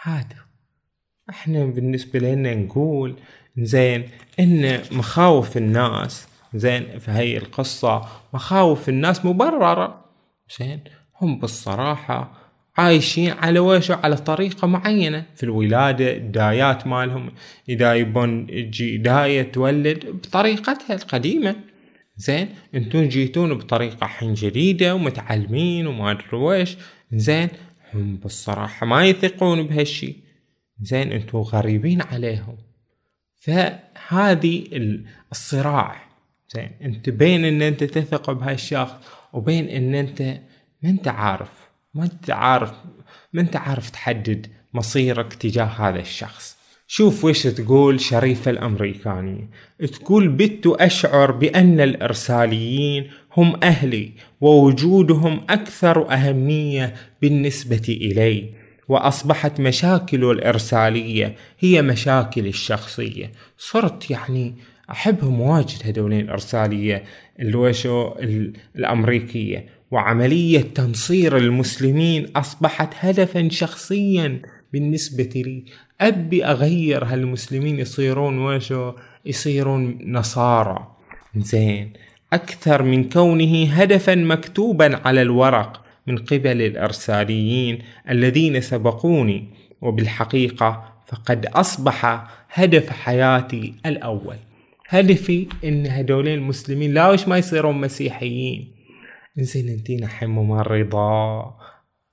هذا. 0.02 0.36
إحنا 1.30 1.64
بالنسبة 1.64 2.18
لنا 2.18 2.54
نقول 2.54 3.16
زين 3.58 4.08
إن 4.40 4.80
مخاوف 4.92 5.56
الناس 5.56 6.28
زين 6.54 6.98
فهي 6.98 7.36
القصة 7.36 8.08
مخاوف 8.34 8.88
الناس 8.88 9.24
مبررة. 9.24 10.04
زين 10.58 10.80
هم 11.20 11.38
بالصراحة 11.38 12.45
عايشين 12.76 13.30
على 13.30 13.58
وشو 13.58 13.94
على 13.94 14.16
طريقة 14.16 14.66
معينة. 14.66 15.24
في 15.34 15.42
الولادة 15.42 16.16
الدايات 16.16 16.86
مالهم 16.86 17.32
إذا 17.68 17.94
يبون 17.94 18.46
تجي 18.46 18.96
داية 18.96 19.42
تولد 19.42 20.06
بطريقتها 20.06 20.94
القديمة. 20.94 21.56
زين 22.16 22.48
انتون 22.74 23.08
جيتون 23.08 23.54
بطريقة 23.54 24.06
حين 24.06 24.34
جديدة 24.34 24.94
ومتعلمين 24.94 25.86
وما 25.86 26.10
أدري 26.10 26.36
ويش 26.36 26.76
زين 27.12 27.48
هم 27.94 28.16
بالصراحة 28.16 28.86
ما 28.86 29.04
يثقون 29.06 29.62
بهالشي. 29.62 30.16
زين 30.80 31.12
انتو 31.12 31.40
غريبين 31.42 32.02
عليهم. 32.02 32.56
فهذه 33.36 34.64
الصراع. 35.32 36.06
زين 36.54 36.70
انت 36.82 37.10
بين 37.10 37.44
إن 37.44 37.62
أنت 37.62 37.84
تثق 37.84 38.30
بهالشخص 38.30 38.94
وبين 39.32 39.68
إن 39.68 39.94
أنت 39.94 40.22
ما 40.82 40.90
أنت 40.90 41.08
عارف. 41.08 41.65
ما 41.96 42.04
أنت 42.04 42.30
عارف 42.30 42.72
ما 43.32 43.40
أنت 43.40 43.56
عارف 43.56 43.90
تحدد 43.90 44.46
مصيرك 44.74 45.32
تجاه 45.32 45.64
هذا 45.64 46.00
الشخص. 46.00 46.56
شوف 46.88 47.24
وش 47.24 47.42
تقول 47.42 48.00
شريفة 48.00 48.50
الأمريكانية 48.50 49.48
تقول 49.92 50.28
بت 50.28 50.66
أشعر 50.66 51.30
بأن 51.30 51.80
الإرساليين 51.80 53.10
هم 53.36 53.60
أهلي 53.62 54.10
ووجودهم 54.40 55.46
أكثر 55.50 56.12
أهمية 56.12 56.94
بالنسبة 57.22 57.82
إلي. 57.88 58.50
وأصبحت 58.88 59.60
مشاكل 59.60 60.24
الإرسالية 60.24 61.36
هي 61.60 61.82
مشاكل 61.82 62.46
الشخصية. 62.46 63.32
صرت 63.58 64.10
يعني 64.10 64.54
أحبهم 64.90 65.40
واجد 65.40 65.78
هذولين 65.84 66.20
الإرسالية 66.20 67.04
الوشو 67.40 68.12
الأمريكية. 68.76 69.75
وعملية 69.90 70.60
تنصير 70.60 71.36
المسلمين 71.36 72.26
أصبحت 72.36 72.94
هدفا 72.98 73.48
شخصيا 73.48 74.42
بالنسبة 74.72 75.30
لي. 75.34 75.64
أبي 76.00 76.44
أغير 76.44 77.04
هالمسلمين 77.04 77.78
يصيرون 77.78 78.38
وشو؟ 78.38 78.92
يصيرون 79.26 79.98
نصارى. 80.12 80.86
زين. 81.36 81.92
أكثر 82.32 82.82
من 82.82 83.08
كونه 83.08 83.72
هدفا 83.72 84.14
مكتوبا 84.14 85.00
على 85.04 85.22
الورق 85.22 85.84
من 86.06 86.18
قبل 86.18 86.62
الأرساليين 86.62 87.78
الذين 88.10 88.60
سبقوني. 88.60 89.44
وبالحقيقة 89.80 90.92
فقد 91.06 91.46
أصبح 91.46 92.26
هدف 92.52 92.90
حياتي 92.90 93.74
الأول. 93.86 94.36
هدفي 94.88 95.46
إن 95.64 95.86
هدولين 95.86 96.38
المسلمين 96.38 96.94
لا 96.94 97.10
وش 97.10 97.28
ما 97.28 97.38
يصيرون 97.38 97.80
مسيحيين. 97.80 98.75
زين 99.38 99.68
انتين 99.68 100.04
الحين 100.04 100.28
ممرضة 100.28 101.42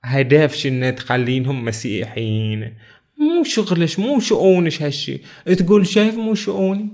هدف 0.04 0.56
شنو 0.56 0.90
تخلينهم 0.90 1.64
مسيحيين. 1.64 2.74
مو 3.18 3.44
شغلش 3.44 3.98
مو 3.98 4.20
شؤونش 4.20 4.82
هالشي. 4.82 5.20
تقول 5.58 5.86
شايف 5.86 6.14
مو 6.14 6.34
شؤوني؟ 6.34 6.88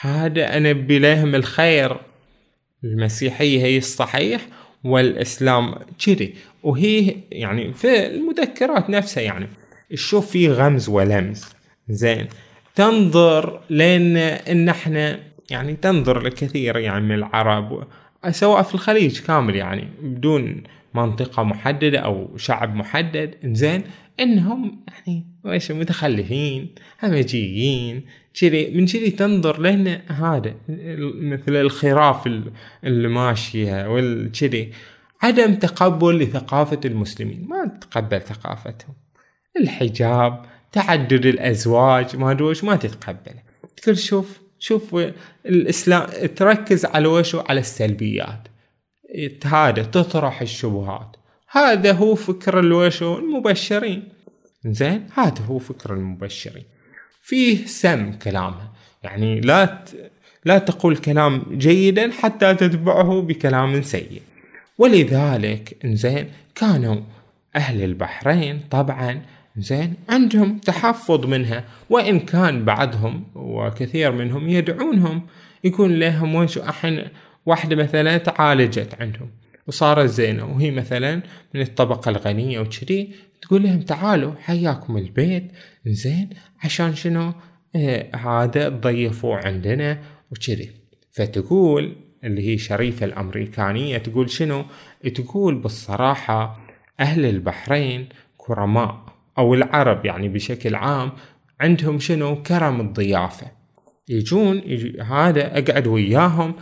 هذا 0.00 0.56
أنا 0.56 0.72
بلهم 0.72 1.34
الخير. 1.34 1.96
المسيحية 2.84 3.62
هي 3.62 3.78
الصحيح 3.78 4.46
والإسلام 4.84 5.74
كذي. 6.06 6.34
وهي 6.62 7.16
يعني 7.32 7.72
في 7.72 8.06
المذكرات 8.06 8.90
نفسها 8.90 9.22
يعني. 9.22 9.48
تشوف 9.90 10.30
في 10.30 10.48
غمز 10.48 10.88
ولمز. 10.88 11.44
زين. 11.88 12.26
تنظر 12.74 13.60
لأن 13.70 14.16
إن 14.16 14.68
إحنا 14.68 15.20
يعني 15.50 15.76
تنظر 15.76 16.22
لكثير 16.22 16.78
يعني 16.78 17.04
من 17.04 17.14
العرب. 17.14 17.86
سواء 18.30 18.62
في 18.62 18.74
الخليج 18.74 19.20
كامل 19.20 19.56
يعني 19.56 19.88
بدون 20.02 20.62
منطقة 20.94 21.42
محددة 21.42 21.98
أو 21.98 22.36
شعب 22.36 22.74
محدد. 22.74 23.34
إنزين 23.44 23.82
إنهم 24.20 24.84
يعني 24.88 25.26
إيش 25.46 25.70
متخلفين 25.72 26.74
همجيين 27.02 28.04
كذي 28.40 28.70
من 28.70 28.86
كذي 28.86 29.10
تنظر 29.10 29.60
لأن 29.60 30.00
هذا 30.08 30.54
مثل 31.14 31.56
الخراف 31.56 32.26
اللي 32.84 33.08
ماشية 33.08 33.88
والكذي 33.88 34.72
عدم 35.22 35.54
تقبل 35.54 36.18
لثقافة 36.18 36.80
المسلمين 36.84 37.46
ما 37.48 37.66
تتقبل 37.66 38.20
ثقافتهم. 38.20 38.94
الحجاب 39.60 40.44
تعدد 40.72 41.26
الأزواج 41.26 42.16
ما 42.16 42.30
أدري 42.30 42.44
وش 42.44 42.64
ما 42.64 42.76
تتقبله. 42.76 43.42
تقول 43.76 43.98
شوف 43.98 44.39
شوف 44.60 44.96
الإسلام 45.46 46.06
تركز 46.36 46.84
على 46.84 47.08
وشو؟ 47.08 47.40
على 47.40 47.60
السلبيات. 47.60 48.48
هذا 49.44 49.82
تطرح 49.82 50.42
الشبهات. 50.42 51.16
هذا 51.50 51.92
هو 51.92 52.14
فكر 52.14 52.58
الوشو؟ 52.60 53.18
المبشرين. 53.18 54.08
زين 54.66 55.06
هذا 55.14 55.44
هو 55.44 55.58
فكر 55.58 55.94
المبشرين. 55.94 56.64
فيه 57.22 57.66
سم 57.66 58.12
كلامها 58.12 58.72
يعني 59.02 59.40
لا 59.40 59.64
ت... 59.64 60.10
لا 60.44 60.58
تقول 60.58 60.96
كلام 60.96 61.42
جيدا 61.50 62.12
حتى 62.12 62.54
تتبعه 62.54 63.22
بكلام 63.22 63.82
سيء. 63.82 64.22
ولذلك 64.78 65.76
زين 65.84 66.30
كانوا 66.54 67.00
أهل 67.56 67.82
البحرين 67.84 68.60
طبعا 68.70 69.22
زين؟ 69.56 69.94
عندهم 70.08 70.58
تحفظ 70.58 71.26
منها 71.26 71.64
وإن 71.90 72.20
كان 72.20 72.64
بعضهم 72.64 73.24
وكثير 73.34 74.12
منهم 74.12 74.48
يدعونهم 74.48 75.26
يكون 75.64 75.98
لهم 75.98 76.34
وش 76.34 76.58
أحن 76.58 77.04
واحدة 77.46 77.76
مثلا 77.76 78.18
تعالجت 78.18 78.96
عندهم 79.00 79.30
وصارت 79.66 80.10
زينة 80.10 80.44
وهي 80.44 80.70
مثلا 80.70 81.22
من 81.54 81.60
الطبقة 81.60 82.08
الغنية 82.08 82.60
وكذي 82.60 83.12
تقول 83.42 83.62
لهم 83.62 83.80
تعالوا 83.80 84.34
حياكم 84.40 84.96
البيت 84.96 85.52
زين؟ 85.86 86.30
عشان 86.64 86.94
شنو؟ 86.94 87.32
إيه 87.74 88.16
هذا 88.16 88.80
عندنا 89.24 89.98
وكذي. 90.30 90.70
فتقول 91.12 91.96
اللي 92.24 92.48
هي 92.48 92.58
شريفة 92.58 93.06
الأمريكانية 93.06 93.98
تقول 93.98 94.30
شنو؟ 94.30 94.64
تقول 95.14 95.54
بالصراحة 95.54 96.60
أهل 97.00 97.24
البحرين 97.26 98.08
كرماء. 98.36 99.09
أو 99.40 99.54
العرب 99.54 100.06
يعني 100.06 100.28
بشكل 100.28 100.74
عام 100.74 101.12
عندهم 101.60 101.98
شنو؟ 101.98 102.42
كرم 102.42 102.80
الضيافة. 102.80 103.46
يجون 104.08 104.62
يجي 104.66 105.00
هذا 105.00 105.58
أقعد 105.58 105.86
وياهم. 105.86 106.54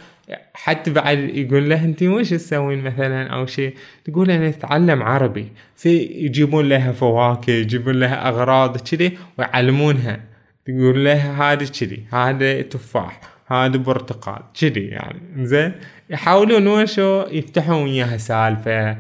حتى 0.55 0.91
بعد 0.91 1.19
يقول 1.19 1.71
له 1.71 1.85
أنت 1.85 2.03
وش 2.03 2.31
تسوين 2.31 2.85
مثلا 2.85 3.27
أو 3.27 3.47
شيء؟ 3.47 3.75
تقول 4.05 4.31
أنا 4.31 4.49
أتعلم 4.49 5.03
عربي. 5.03 5.49
في 5.77 5.97
يجيبون 5.99 6.69
لها 6.69 6.93
فواكه 6.93 7.51
يجيبون 7.51 8.01
لها 8.01 8.29
أغراض 8.29 8.77
كذي 8.77 9.19
ويعلمونها. 9.39 10.21
تقول 10.67 11.05
لها 11.05 11.53
هذا 11.53 11.67
كذي 11.67 12.05
هذا 12.13 12.63
تفاح 12.63 13.21
هذا 13.47 13.77
برتقال. 13.77 14.43
كذي 14.61 14.87
يعني 14.87 15.47
زين؟ 15.47 15.73
يحاولون 16.11 16.67
وشو؟ 16.67 17.25
يفتحون 17.31 17.83
وياها 17.83 18.17
سالفة 18.17 18.97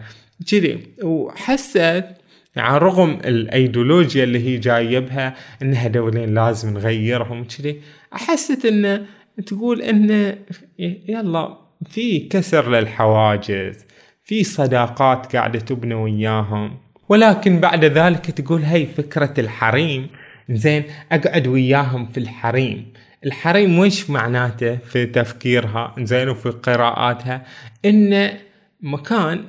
كذي. 0.50 0.78
وحست 1.02 2.17
يعني 2.58 2.78
رغم 2.78 3.10
الايديولوجيا 3.24 4.24
اللي 4.24 4.46
هي 4.46 4.56
جايبها 4.56 5.34
انها 5.62 5.88
دولين 5.88 6.34
لازم 6.34 6.74
نغيرهم 6.74 7.44
كذي 7.44 7.80
أحست 8.14 8.64
انه 8.64 9.06
تقول 9.46 9.82
انه 9.82 10.36
يلا 10.78 11.56
في 11.86 12.18
كسر 12.18 12.70
للحواجز 12.70 13.84
في 14.22 14.44
صداقات 14.44 15.36
قاعدة 15.36 15.58
تبنى 15.58 15.94
وياهم. 15.94 16.76
ولكن 17.08 17.60
بعد 17.60 17.84
ذلك 17.84 18.30
تقول 18.30 18.62
هي 18.62 18.86
فكرة 18.86 19.34
الحريم. 19.38 20.08
زين 20.50 20.82
أقعد 21.12 21.46
وياهم 21.46 22.06
في 22.06 22.18
الحريم. 22.18 22.92
الحريم 23.26 23.78
وش 23.78 24.10
معناته 24.10 24.76
في 24.76 25.06
تفكيرها؟ 25.06 25.94
زين 25.98 26.28
وفي 26.28 26.48
قراءاتها؟ 26.48 27.46
انه 27.84 28.47
مكان 28.80 29.44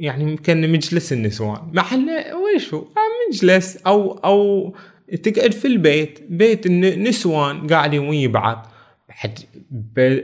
يعني 0.00 0.36
كان 0.36 0.72
مجلس 0.72 1.12
النسوان. 1.12 1.70
محل 1.72 2.06
ويش 2.34 2.74
هو؟ 2.74 2.80
آه، 2.80 3.30
مجلس 3.30 3.76
أو 3.76 4.12
أو 4.12 4.76
تقعد 5.22 5.52
في 5.52 5.64
البيت. 5.64 6.22
بيت 6.28 6.66
النسوان 6.66 7.66
قاعدين 7.66 8.00
ويا 8.00 8.28
بعض. 8.28 8.66
بعد 9.08 9.38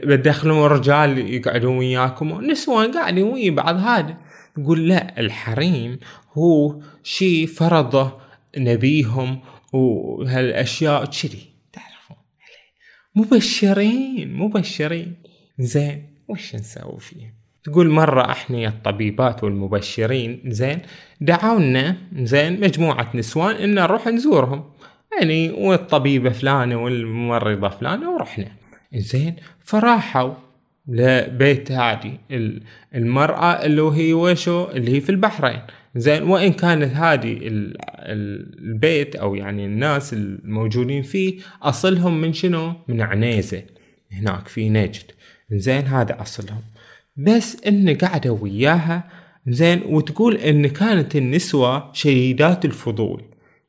بدخلون 0.03 0.67
رجال 0.67 1.33
يقعدون 1.33 1.77
وياكم. 1.77 2.41
نسوان 2.41 2.91
قاعدين 2.91 3.23
ويا 3.23 3.51
بعض. 3.51 3.75
هذا 3.75 4.17
يقول 4.57 4.87
لا 4.87 5.19
الحريم 5.19 5.99
هو 6.33 6.81
شيء 7.03 7.47
فرضه 7.47 8.17
نبيهم 8.57 9.39
وهالأشياء 9.73 11.05
كذي. 11.05 11.43
تعرفون 11.73 12.17
مبشرين 13.15 14.33
مبشرين. 14.33 15.15
زين 15.59 16.15
وش 16.27 16.55
نسوي 16.55 16.99
فيه؟ 16.99 17.40
تقول 17.63 17.89
مرة 17.89 18.31
إحنا 18.31 18.67
الطبيبات 18.67 19.43
والمبشرين 19.43 20.41
زين 20.45 20.79
دعونا 21.21 21.97
زين 22.15 22.61
مجموعة 22.61 23.09
نسوان 23.15 23.55
ان 23.55 23.73
نروح 23.73 24.07
نزورهم. 24.07 24.63
يعني 25.19 25.51
والطبيبة 25.51 26.29
فلانة 26.29 26.83
والممرضة 26.83 27.69
فلانة 27.69 28.11
ورحنا. 28.11 28.47
زين 28.95 29.35
فراحوا 29.59 30.33
لبيت 30.87 31.71
هذه 31.71 32.17
المرأة 32.95 33.65
اللي 33.65 33.81
هي 33.81 34.13
وشو؟ 34.13 34.67
اللي 34.71 34.95
هي 34.95 35.01
في 35.01 35.09
البحرين. 35.09 35.61
زين 35.95 36.23
وإن 36.23 36.53
كانت 36.53 36.93
هذه 36.95 37.39
البيت 38.01 39.15
أو 39.15 39.35
يعني 39.35 39.65
الناس 39.65 40.13
الموجودين 40.13 41.01
فيه 41.01 41.39
أصلهم 41.61 42.21
من 42.21 42.33
شنو؟ 42.33 42.73
من 42.87 43.01
عنيزة. 43.01 43.63
هناك 44.11 44.47
في 44.47 44.69
نجد. 44.69 45.03
زين 45.51 45.85
هذا 45.85 46.21
أصلهم. 46.21 46.61
بس 47.15 47.63
إن 47.67 47.97
قاعدة 47.97 48.31
وياها 48.31 49.09
زين 49.47 49.81
وتقول 49.85 50.35
إن 50.35 50.67
كانت 50.67 51.15
النسوة 51.15 51.93
شديدات 51.93 52.65
الفضول 52.65 53.23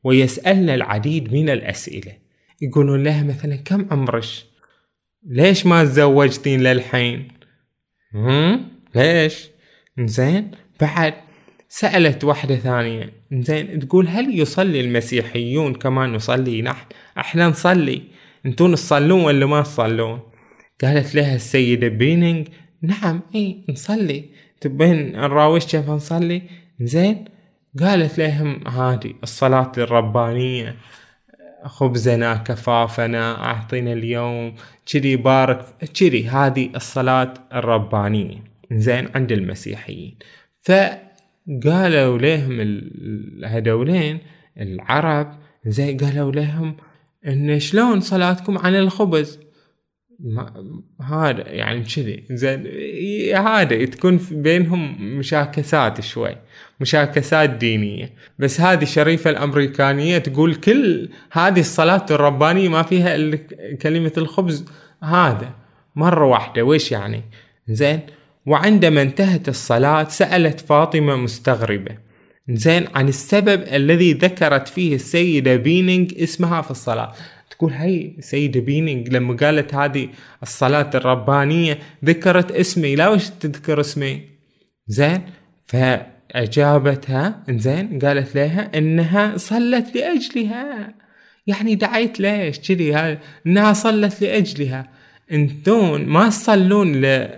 ويسألن 0.05 0.70
العديد 0.70 1.33
من 1.33 1.50
الأسئلة. 1.50 2.12
يقولون 2.61 3.02
لها 3.02 3.22
مثلا 3.22 3.57
كم 3.57 3.87
عمرك 3.90 4.24
ليش 5.26 5.66
ما 5.66 5.85
تزوجتين 5.85 6.62
للحين؟ 6.62 7.28
هم؟ 8.14 8.68
ليش؟ 8.94 9.48
زين 10.00 10.50
بعد 10.81 11.14
سألت 11.68 12.24
واحدة 12.24 12.57
ثانية. 12.57 13.12
زين 13.33 13.78
تقول 13.78 14.09
هل 14.09 14.40
يصلي 14.40 14.81
المسيحيون 14.81 15.74
كما 15.74 16.07
نصلي 16.07 16.62
نحن؟ 16.62 16.87
إحنا 17.18 17.48
نصلي. 17.48 18.02
انتون 18.46 18.74
تصلون 18.74 19.24
ولا 19.24 19.46
ما 19.46 19.62
تصلون؟ 19.62 20.20
قالت 20.83 21.14
لها 21.14 21.35
السيدة 21.35 21.88
بينينج 21.88 22.48
نعم 22.83 23.21
إي 23.35 23.64
نصلي. 23.68 24.25
تبين 24.61 25.12
نراوش 25.12 25.66
كيف 25.66 25.90
نصلي؟ 25.90 26.42
زين. 26.81 27.25
قالت 27.81 28.18
لهم 28.18 28.68
هذه 28.68 29.14
الصلاة 29.23 29.73
الربانية. 29.79 30.77
خبزنا 31.64 32.35
كفافنا 32.35 33.45
أعطينا 33.45 33.92
اليوم. 33.92 34.55
كذي 34.87 35.16
بارك 35.16 35.66
كذي 36.01 36.29
هذه 36.29 36.71
الصلاة 36.77 37.35
الربانية. 37.55 38.45
زين 38.73 39.09
عند 39.14 39.33
المسيحيين. 39.33 40.14
فقالوا 40.62 42.18
لهم 42.18 42.81
هذولين 43.45 44.18
العرب 44.61 45.35
زي 45.66 45.95
قالوا 45.95 46.33
لهم 46.33 46.77
إن 47.27 47.59
شلون 47.59 48.01
صلاتكم 48.01 48.59
عن 48.59 48.75
الخبز؟ 48.75 49.38
هذا 51.00 51.48
يعني 51.48 51.82
كذي. 51.82 52.24
زين 52.30 52.66
هذا 53.37 53.85
تكون 53.85 54.20
بينهم 54.30 55.18
مشاكسات 55.18 56.00
شوي 56.00 56.37
مشاكسات 56.80 57.50
دينية. 57.50 58.12
بس 58.38 58.61
هذه 58.61 58.82
الشريفة 58.82 59.30
الأمريكانية 59.30 60.18
تقول 60.18 60.54
كل 60.54 61.08
هذه 61.32 61.61
الصلاة 61.61 62.06
الربانية 62.11 62.68
ما 62.68 62.82
فيها 62.82 63.14
إلا 63.14 63.38
كلمة 63.82 64.12
الخبز. 64.16 64.64
هذا 65.02 65.50
مرة 65.96 66.26
واحدة 66.26 66.62
ويش 66.62 66.92
يعني؟ 66.92 67.22
زين 67.68 68.00
وعندما 68.46 69.02
انتهت 69.02 69.48
الصلاة 69.48 70.08
سألت 70.08 70.61
فاطمة 70.61 71.16
مستغربة. 71.16 71.96
زين 72.48 72.88
عن 72.94 73.08
السبب 73.08 73.62
الذي 73.62 74.12
ذكرت 74.12 74.68
فيه 74.68 74.94
السيدة 74.94 75.56
بينينج 75.56 76.14
اسمها 76.22 76.62
في 76.62 76.70
الصلاة. 76.70 77.12
تقول 77.62 77.72
هاي 77.72 78.16
سيدة 78.20 78.61
بينينج 78.61 79.09
لما 79.09 79.37
قالت 79.37 79.75
هذه 79.75 80.09
الصلاة 80.42 80.90
الربانية 80.94 81.79
ذكرت 82.05 82.53
اسمي 82.53 82.96
لا 82.96 83.09
وش 83.09 83.29
تذكر 83.29 83.81
اسمي؟ 83.81 84.20
زين 84.87 85.22
فأجابتها 85.66 87.42
زين 87.51 87.98
قالت 87.98 88.35
لها 88.35 88.79
إنها 88.79 89.37
صلت 89.37 89.96
لأجلها. 89.96 90.94
يعني 91.46 91.75
دعيت 91.75 92.20
ليش؟ 92.20 92.59
كذي 92.59 93.18
إنها 93.46 93.72
صلت 93.72 94.22
لأجلها. 94.22 94.88
إنتون 95.33 96.07
ما 96.07 96.29
تصلون 96.29 97.01
ل 97.01 97.29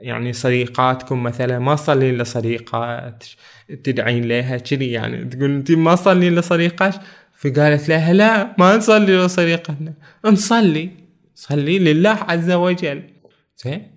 يعني 0.00 0.32
صديقاتكم 0.32 1.22
مثلا 1.22 1.58
ما 1.58 1.76
صلين 1.76 2.18
لصديقات 2.18 3.24
تدعين 3.84 4.24
لها 4.28 4.56
كذي 4.56 4.90
يعني 4.90 5.24
تقول 5.24 5.50
انت 5.50 5.70
ما 5.70 5.94
صلين 5.94 6.34
لصديقات 6.34 6.94
فقالت 7.36 7.88
لها 7.88 8.12
لا 8.12 8.54
ما 8.58 8.76
نصلي 8.76 9.16
لصديقتنا 9.16 9.92
نصلي 10.24 10.90
صلي 11.34 11.78
لله 11.78 12.18
عز 12.28 12.50
وجل. 12.50 13.02
زين. 13.64 13.96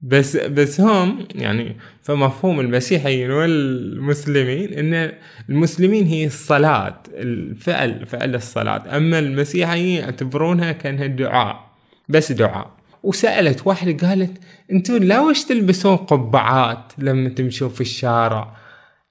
بس 0.00 0.36
بس 0.36 0.80
هم 0.80 1.26
يعني 1.34 1.76
فمفهوم 2.02 2.60
المسيحيين 2.60 3.30
والمسلمين 3.30 4.72
إن 4.72 5.12
المسلمين 5.48 6.06
هي 6.06 6.26
الصلاة 6.26 7.02
الفعل 7.12 8.06
فعل 8.06 8.34
الصلاة. 8.34 8.96
أما 8.96 9.18
المسيحيين 9.18 10.02
يعتبرونها 10.02 10.72
كأنها 10.72 11.06
دعاء 11.06 11.70
بس 12.08 12.32
دعاء. 12.32 12.70
وسألت 13.02 13.66
واحدة 13.66 14.08
قالت 14.08 14.38
أنتوا 14.72 14.98
لا 14.98 15.20
وش 15.20 15.44
تلبسون 15.44 15.96
قبعات 15.96 16.92
لما 16.98 17.28
تمشون 17.28 17.68
في 17.68 17.80
الشارع؟ 17.80 18.56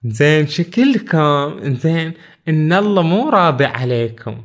زين 0.06 0.48
شكلكم 0.48 1.60
زين 1.64 2.14
إن 2.48 2.74
الله 2.74 3.02
مو 3.02 3.30
راضي 3.30 3.66
عليكم. 3.66 4.38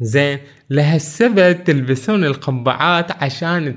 زين 0.00 0.38
لهالسبب 0.70 1.64
تلبسون 1.64 2.24
القبعات 2.24 3.22
عشان 3.22 3.76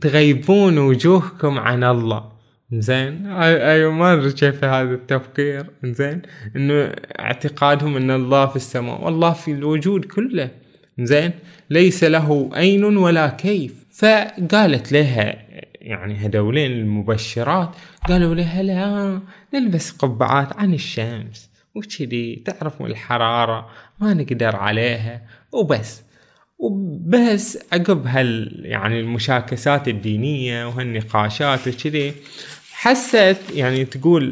تغيبون 0.00 0.78
وجوهكم 0.78 1.58
عن 1.58 1.84
الله. 1.84 2.38
زين 2.72 3.26
أيوه 3.26 3.92
ما 3.92 4.12
أدري 4.12 4.32
كيف 4.32 4.64
هذا 4.64 4.94
التفكير. 4.94 5.66
زين 5.84 6.22
إنه 6.56 6.92
اعتقادهم 7.20 7.96
إن 7.96 8.10
الله 8.10 8.46
في 8.46 8.56
السماء 8.56 9.04
والله 9.04 9.32
في 9.32 9.50
الوجود 9.50 10.04
كله. 10.04 10.50
زين 10.98 11.32
ليس 11.70 12.04
له 12.04 12.50
اين 12.56 12.84
ولا 12.84 13.28
كيف. 13.28 13.86
فقالت 13.92 14.92
لها 14.92 15.36
يعني 15.80 16.26
هدولين 16.26 16.72
المبشرات 16.72 17.70
قالوا 18.08 18.34
لها 18.34 18.62
لا 18.62 19.20
نلبس 19.54 19.90
قبعات 19.90 20.56
عن 20.56 20.74
الشمس. 20.74 21.50
وكذي 21.74 22.42
تعرفوا 22.44 22.86
الحرارة 22.86 23.68
ما 24.00 24.14
نقدر 24.14 24.56
عليها 24.56 25.22
وبس. 25.52 26.02
وبس 26.58 27.58
عقب 27.72 28.06
هال 28.06 28.60
يعني 28.64 29.00
المشاكسات 29.00 29.88
الدينية 29.88 30.66
وهالنقاشات 30.66 31.68
وكذي 31.68 32.12
حست 32.72 33.38
يعني 33.54 33.84
تقول 33.84 34.24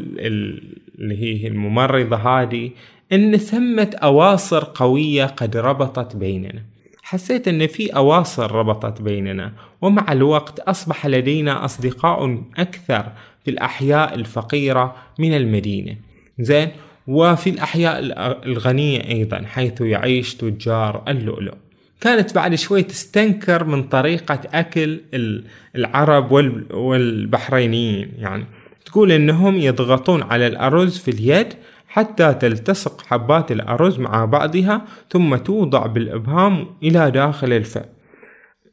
اللي 0.99 1.23
هي 1.23 1.47
الممرضة 1.47 2.17
هذه 2.17 2.71
إن 3.13 3.37
ثمة 3.37 3.91
أواصر 4.03 4.65
قوية 4.75 5.25
قد 5.25 5.57
ربطت 5.57 6.17
بيننا. 6.17 6.63
حسيت 7.03 7.49
إن 7.49 7.67
في 7.67 7.97
أواصر 7.97 8.53
ربطت 8.53 9.03
بيننا 9.03 9.53
ومع 9.83 10.13
الوقت 10.13 10.61
أصبح 10.61 11.07
لدينا 11.07 11.65
أصدقاء 11.65 12.43
أكثر 12.59 13.13
في 13.45 13.51
الأحياء 13.51 14.15
الفقيرة 14.15 14.97
من 15.19 15.37
المدينة. 15.37 15.97
زين؟ 16.39 16.69
وفي 17.07 17.51
الأحياء 17.51 17.99
الغنية 18.47 19.09
أيضا 19.09 19.43
حيث 19.47 19.81
يعيش 19.81 20.35
تجار 20.35 21.03
اللؤلؤ. 21.09 21.55
كانت 22.01 22.35
بعد 22.35 22.55
شوي 22.55 22.83
تستنكر 22.83 23.65
من 23.65 23.83
طريقة 23.83 24.41
أكل 24.55 25.01
العرب 25.77 26.33
والبحرينيين. 26.71 28.13
يعني 28.19 28.45
تقول 28.85 29.13
إنهم 29.13 29.57
يضغطون 29.57 30.23
على 30.23 30.47
الأرز 30.47 30.99
في 30.99 31.11
اليد 31.11 31.49
حتى 31.89 32.35
تلتصق 32.35 33.03
حبات 33.07 33.53
الأرز 33.53 33.99
مع 33.99 34.25
بعضها 34.25 34.85
ثم 35.11 35.37
توضع 35.37 35.87
بالإبهام 35.87 36.67
إلى 36.83 37.11
داخل 37.11 37.53
الفم 37.53 37.85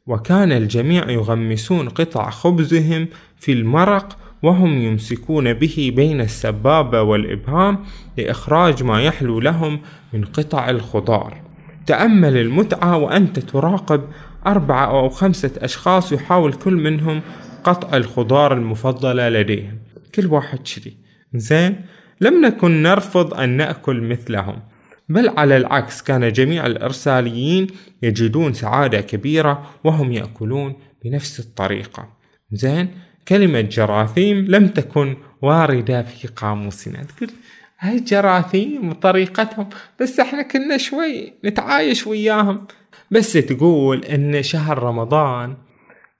وكان 0.06 0.52
الجميع 0.52 1.10
يغمسون 1.10 1.88
قطع 1.88 2.30
خبزهم 2.30 3.08
في 3.36 3.52
المرق 3.52 4.16
وهم 4.44 4.78
يمسكون 4.78 5.52
به 5.52 5.92
بين 5.96 6.20
السبابة 6.20 7.02
والإبهام 7.02 7.78
لإخراج 8.18 8.82
ما 8.82 9.02
يحلو 9.02 9.40
لهم 9.40 9.80
من 10.12 10.24
قطع 10.24 10.70
الخضار. 10.70 11.42
تأمل 11.86 12.36
المتعة 12.36 12.96
وأنت 12.96 13.38
تراقب 13.38 14.04
أربعة 14.46 14.86
أو 14.86 15.08
خمسة 15.08 15.50
أشخاص 15.58 16.12
يحاول 16.12 16.52
كل 16.52 16.74
منهم 16.74 17.22
قطع 17.64 17.96
الخضار 17.96 18.52
المفضلة 18.52 19.28
لديهم. 19.28 19.78
كل 20.14 20.26
واحد 20.26 20.66
شري 20.66 20.96
زين 21.34 21.80
لم 22.20 22.46
نكن 22.46 22.82
نرفض 22.82 23.34
أن 23.34 23.48
نأكل 23.48 24.00
مثلهم 24.00 24.62
بل 25.08 25.28
على 25.28 25.56
العكس 25.56 26.02
كان 26.02 26.32
جميع 26.32 26.66
الإرساليين 26.66 27.66
يجدون 28.02 28.52
سعادة 28.52 29.00
كبيرة 29.00 29.70
وهم 29.84 30.12
يأكلون 30.12 30.74
بنفس 31.04 31.40
الطريقة. 31.40 32.08
زين 32.52 32.88
كلمة 33.28 33.60
جراثيم 33.60 34.36
لم 34.48 34.68
تكن 34.68 35.16
واردة 35.42 36.02
في 36.02 36.28
قاموسنا 36.28 37.04
تقول 37.04 37.30
هاي 37.78 38.00
جراثيم 38.00 38.88
وطريقتهم 38.88 39.68
بس 40.00 40.20
إحنا 40.20 40.42
كنا 40.42 40.76
شوي 40.76 41.32
نتعايش 41.44 42.06
وياهم. 42.06 42.66
بس 43.10 43.32
تقول 43.32 44.04
إن 44.04 44.42
شهر 44.42 44.78
رمضان 44.78 45.56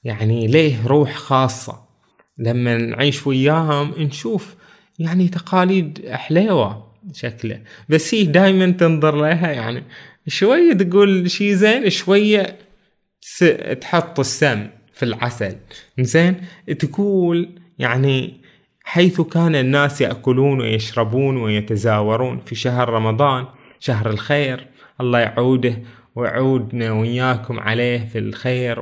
يعني 0.05 0.47
ليه 0.47 0.87
روح 0.87 1.15
خاصة. 1.15 1.85
لما 2.39 2.77
نعيش 2.77 3.27
وياهم 3.27 3.95
نشوف 3.99 4.55
يعني 4.99 5.29
تقاليد 5.29 6.09
حليوة 6.11 6.93
شكله. 7.13 7.61
بس 7.89 8.15
هي 8.15 8.25
دايما 8.25 8.71
تنظر 8.71 9.17
لها 9.17 9.53
يعني 9.53 9.83
شوية 10.27 10.73
تقول 10.73 11.31
شي 11.31 11.55
زين 11.57 11.91
شوية 11.91 12.59
تحط 13.81 14.21
السم. 14.21 14.67
في 14.95 15.03
العسل. 15.03 15.57
زين 15.99 16.41
تقول 16.79 17.49
يعني 17.79 18.41
حيث 18.85 19.21
كان 19.21 19.55
الناس 19.55 20.01
يأكلون 20.01 20.61
ويشربون 20.61 21.37
ويتزاورون 21.37 22.41
في 22.41 22.55
شهر 22.55 22.89
رمضان 22.89 23.47
شهر 23.81 24.11
الخير 24.11 24.67
الله 25.01 25.19
يعوده 25.19 25.79
ويعودنا 26.15 26.93
وإياكم 26.93 27.61
عليه 27.61 27.99
في 27.99 28.19
الخير 28.19 28.81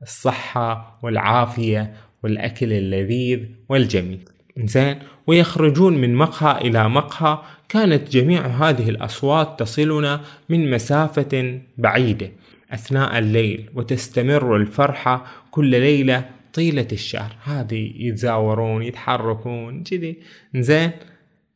والصحة 0.00 0.98
والعافية 1.02 1.92
والأكل 2.22 2.72
اللذيذ 2.72 3.40
والجميل. 3.68 4.20
زين 4.56 4.98
ويخرجون 5.26 5.98
من 5.98 6.14
مقهى 6.14 6.68
إلى 6.68 6.88
مقهى. 6.88 7.38
كانت 7.68 8.10
جميع 8.10 8.46
هذه 8.46 8.88
الأصوات 8.88 9.60
تصلنا 9.60 10.20
من 10.48 10.70
مسافة 10.70 11.60
بعيدة. 11.78 12.30
أثناء 12.72 13.18
الليل 13.18 13.70
وتستمر 13.74 14.56
الفرحة 14.56 15.24
كل 15.50 15.70
ليلة 15.70 16.24
طيلة 16.54 16.88
الشهر. 16.92 17.36
هذه 17.44 17.92
يتزاورون 17.96 18.82
يتحركون 18.82 19.82
كذي. 19.82 20.18
زين 20.56 20.90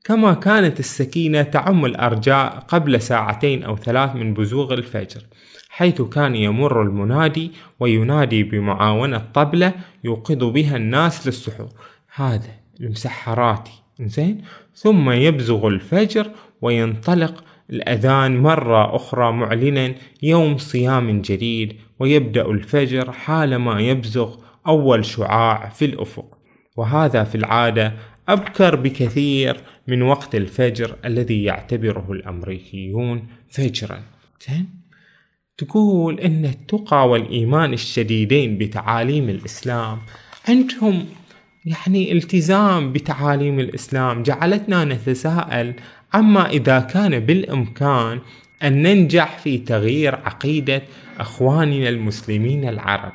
كما 0.04 0.34
كانت 0.34 0.80
السكينة 0.80 1.42
تعم 1.42 1.84
الأرجاء 1.84 2.64
قبل 2.68 3.00
ساعتين 3.00 3.62
أو 3.62 3.76
ثلاث 3.76 4.16
من 4.16 4.34
بزوغ 4.34 4.74
الفجر 4.74 5.22
حيث 5.68 6.02
كان 6.02 6.36
يمر 6.36 6.82
المنادي 6.82 7.52
وينادي 7.80 8.42
بمعاونة 8.42 9.18
طبلة 9.18 9.72
يوقظ 10.04 10.44
بها 10.44 10.76
الناس 10.76 11.26
للسحور. 11.26 11.68
هذا 12.14 12.50
المسحراتي 12.80 13.72
زين 14.00 14.42
ثم 14.74 15.10
يبزغ 15.10 15.68
الفجر 15.68 16.30
وينطلق 16.62 17.44
الأذان 17.72 18.36
مرة 18.36 18.96
أخرى 18.96 19.32
معلنا 19.32 19.94
يوم 20.22 20.58
صيام 20.58 21.20
جديد 21.20 21.76
ويبدأ 21.98 22.50
الفجر 22.50 23.12
حالما 23.12 23.80
يبزغ 23.80 24.36
أول 24.66 25.04
شعاع 25.04 25.68
في 25.68 25.84
الأفق. 25.84 26.38
وهذا 26.76 27.24
في 27.24 27.34
العادة 27.34 27.92
أبكر 28.28 28.76
بكثير 28.76 29.56
من 29.88 30.02
وقت 30.02 30.34
الفجر 30.34 30.96
الذي 31.04 31.44
يعتبره 31.44 32.06
الأمريكيون 32.12 33.22
فجرا. 33.50 34.02
تقول 35.58 36.20
إن 36.20 36.44
التقى 36.44 37.08
والإيمان 37.08 37.72
الشديدين 37.72 38.58
بتعاليم 38.58 39.28
الإسلام 39.28 39.98
عندهم 40.48 41.04
يعني 41.64 42.12
التزام 42.12 42.92
بتعاليم 42.92 43.60
الإسلام 43.60 44.22
جعلتنا 44.22 44.84
نتساءل 44.84 45.74
عما 46.14 46.50
إذا 46.50 46.80
كان 46.80 47.20
بالإمكان 47.20 48.20
أن 48.62 48.82
ننجح 48.82 49.38
في 49.38 49.58
تغيير 49.58 50.14
عقيدة 50.14 50.82
أخواننا 51.20 51.88
المسلمين 51.88 52.68
العرب. 52.68 53.12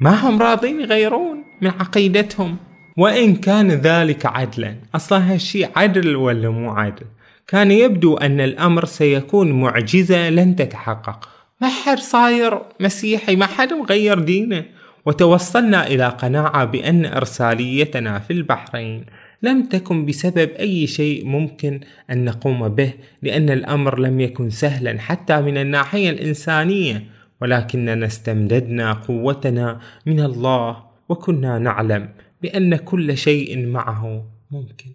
ما 0.00 0.10
هم 0.10 0.42
راضين 0.42 0.80
يغيرون 0.80 1.44
من 1.62 1.70
عقيدتهم؟ 1.70 2.56
وإن 2.96 3.36
كان 3.36 3.70
ذلك 3.70 4.26
عدلا. 4.26 4.76
أصلا 4.94 5.32
هالشي 5.32 5.64
عدل 5.76 6.16
ولا 6.16 6.50
مو 6.50 6.70
عدل؟ 6.70 7.06
كان 7.46 7.70
يبدو 7.70 8.16
أن 8.16 8.40
الأمر 8.40 8.84
سيكون 8.84 9.52
معجزة 9.52 10.30
لن 10.30 10.56
تتحقق. 10.56 11.28
ما 11.60 11.68
حد 11.68 11.98
صاير 11.98 12.60
مسيحي 12.80 13.36
ما 13.36 13.46
حد 13.46 13.72
مغير 13.72 14.18
دينه. 14.18 14.64
وتوصلنا 15.06 15.86
إلى 15.86 16.08
قناعة 16.08 16.64
بأن 16.64 17.06
إرساليتنا 17.06 18.18
في 18.18 18.32
البحرين. 18.32 19.04
لم 19.42 19.62
تكن 19.62 20.06
بسبب 20.06 20.50
أي 20.50 20.86
شيء 20.86 21.24
ممكن 21.26 21.80
أن 22.10 22.24
نقوم 22.24 22.68
به 22.68 22.92
لأن 23.22 23.50
الأمر 23.50 23.98
لم 23.98 24.20
يكن 24.20 24.50
سهلا 24.50 24.98
حتى 25.00 25.40
من 25.40 25.58
الناحية 25.58 26.10
الإنسانية. 26.10 27.16
ولكننا 27.40 28.06
استمددنا 28.06 28.92
قوتنا 28.92 29.80
من 30.06 30.20
الله 30.20 30.84
وكنا 31.08 31.58
نعلم 31.58 32.08
بأن 32.42 32.76
كل 32.76 33.16
شيء 33.16 33.66
معه 33.66 34.32
ممكن. 34.50 34.94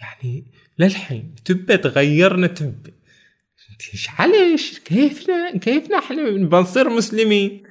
يعني 0.00 0.44
للحين 0.78 1.34
تبى 1.44 1.76
تغيرنا 1.76 2.46
تبى. 2.46 2.94
إيش 3.94 4.08
عليش؟ 4.18 4.78
كيفنا؟ 4.78 5.58
كيفنا 5.58 5.98
إحنا 5.98 6.30
بنصير 6.30 6.88
مسلمين؟ 6.88 7.62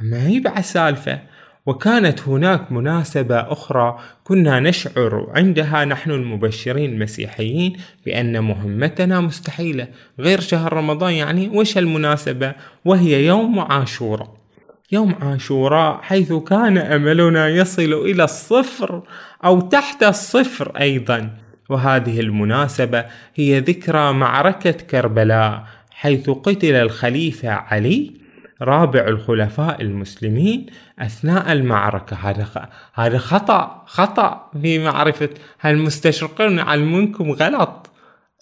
ما 0.00 0.26
هي 0.26 0.40
بعد 0.40 0.60
سالفة. 0.60 1.22
وكانت 1.66 2.28
هناك 2.28 2.72
مناسبة 2.72 3.36
أخرى 3.52 3.98
كنا 4.24 4.60
نشعر 4.60 5.32
عندها 5.34 5.84
نحن 5.84 6.10
المبشرين 6.10 6.92
المسيحيين 6.92 7.76
بأن 8.06 8.40
مهمتنا 8.44 9.20
مستحيلة. 9.20 9.88
غير 10.18 10.40
شهر 10.40 10.72
رمضان 10.72 11.12
يعني 11.12 11.48
وش 11.48 11.78
المناسبة؟ 11.78 12.54
وهي 12.84 13.26
يوم 13.26 13.60
عاشوراء. 13.60 14.34
يوم 14.92 15.14
عاشوراء 15.20 16.00
حيث 16.02 16.32
كان 16.32 16.78
أملنا 16.78 17.48
يصل 17.48 17.92
إلى 17.92 18.24
الصفر 18.24 19.02
أو 19.44 19.60
تحت 19.60 20.02
الصفر 20.02 20.72
أيضا. 20.80 21.30
وهذه 21.68 22.20
المناسبة 22.20 23.04
هي 23.34 23.60
ذكرى 23.60 24.12
معركة 24.12 24.70
كربلاء 24.70 25.64
حيث 25.90 26.30
قتل 26.30 26.74
الخليفة 26.74 27.48
علي 27.48 28.19
رابع 28.62 29.08
الخلفاء 29.08 29.82
المسلمين 29.82 30.66
أثناء 30.98 31.52
المعركة. 31.52 32.16
هذا 32.16 32.68
هذا 32.94 33.18
خطأ 33.18 33.84
خطأ 33.86 34.50
في 34.62 34.78
معرفة 34.78 35.30
هالمستشرقين 35.60 36.58
يعلمونكم 36.58 37.30
غلط. 37.30 37.90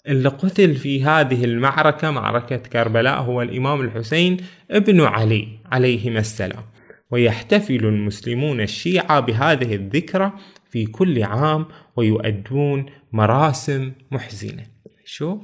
اللي 0.07 0.29
قتل 0.29 0.75
في 0.75 1.03
هذه 1.03 1.45
المعركة 1.45 2.11
معركة 2.11 2.57
كربلاء 2.57 3.21
هو 3.21 3.41
الإمام 3.41 3.81
الحسين 3.81 4.37
ابن 4.71 5.01
علي 5.01 5.47
عليهما 5.71 6.19
السلام. 6.19 6.63
ويحتفل 7.11 7.85
المسلمون 7.85 8.61
الشيعة 8.61 9.19
بهذه 9.19 9.75
الذكرى 9.75 10.31
في 10.69 10.85
كل 10.85 11.23
عام 11.23 11.65
ويؤدون 11.95 12.85
مراسم 13.11 13.91
محزنة. 14.11 14.63
شوف 15.05 15.39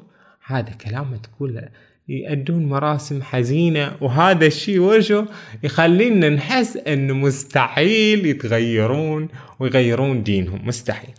هذا 0.46 0.70
كلام 0.70 1.16
تقول 1.16 1.70
يأدون 2.08 2.66
مراسم 2.66 3.22
حزينة 3.22 3.98
وهذا 4.02 4.46
الشيء 4.46 4.80
وشو 4.80 5.26
يخلينا 5.64 6.30
نحس 6.30 6.78
إنه 6.78 7.14
مستحيل 7.14 8.26
يتغيرون 8.26 9.28
ويغيرون 9.60 10.24
دينهم 10.24 10.68
مستحيل. 10.68 11.14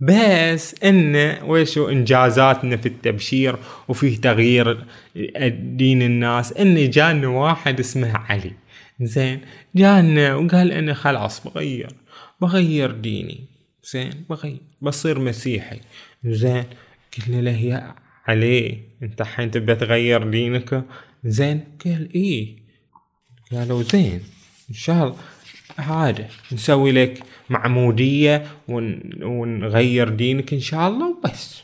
بس 0.00 0.84
إن 0.84 1.36
وشو 1.44 1.88
إنجازاتنا 1.88 2.76
في 2.76 2.86
التبشير 2.86 3.56
وفي 3.88 4.16
تغيير 4.16 4.86
دين 5.50 6.02
الناس؟ 6.02 6.52
إن 6.52 6.90
جانا 6.90 7.28
واحد 7.28 7.80
اسمه 7.80 8.16
علي. 8.16 8.52
زين 9.00 9.40
جانا 9.74 10.34
وقال 10.34 10.72
أنا 10.72 10.94
خلاص 10.94 11.44
بغير 11.48 11.92
بغير 12.40 12.90
ديني. 12.90 13.40
زين 13.92 14.24
بغير 14.30 14.60
بصير 14.82 15.18
مسيحي. 15.18 15.80
زين 16.24 16.64
قلنا 17.18 17.40
له 17.40 17.56
يا 17.56 17.94
عليه. 18.26 18.78
انت 19.02 19.22
حين 19.22 19.50
تبى 19.50 19.74
تغير 19.74 20.30
دينك؟ 20.30 20.84
زين. 21.24 21.64
قال 21.84 22.08
إيه. 22.14 22.56
قالوا 23.52 23.82
زين. 23.82 24.20
إن 24.70 24.74
شاء 24.74 25.04
الله. 25.04 25.16
عادة 25.78 26.26
نسوي 26.52 26.92
لك 26.92 27.22
معمودية 27.50 28.46
ون... 28.68 29.00
ونغير 29.22 30.08
دينك 30.08 30.52
إن 30.52 30.60
شاء 30.60 30.88
الله 30.88 31.08
وبس. 31.08 31.62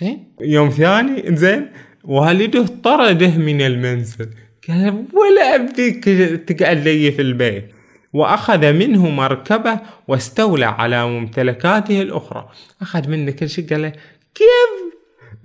زين. 0.00 0.24
يوم 0.40 0.68
ثاني. 0.70 1.36
زين. 1.36 1.66
والده 2.04 2.66
طرده 2.66 3.36
من 3.36 3.60
المنزل. 3.62 4.30
قال 4.68 5.04
ولا 5.12 5.54
أبيك 5.54 6.04
تقعد 6.48 6.88
لي 6.88 7.12
في 7.12 7.22
البيت. 7.22 7.70
وأخذ 8.12 8.72
منه 8.72 9.10
مركبة 9.10 9.80
واستولى 10.08 10.64
على 10.64 11.06
ممتلكاته 11.06 12.02
الأخرى. 12.02 12.48
أخذ 12.82 13.08
منه 13.08 13.30
كل 13.30 13.48
شيء. 13.48 13.68
قال 13.68 13.82
له 13.82 13.92
كيف 14.34 14.97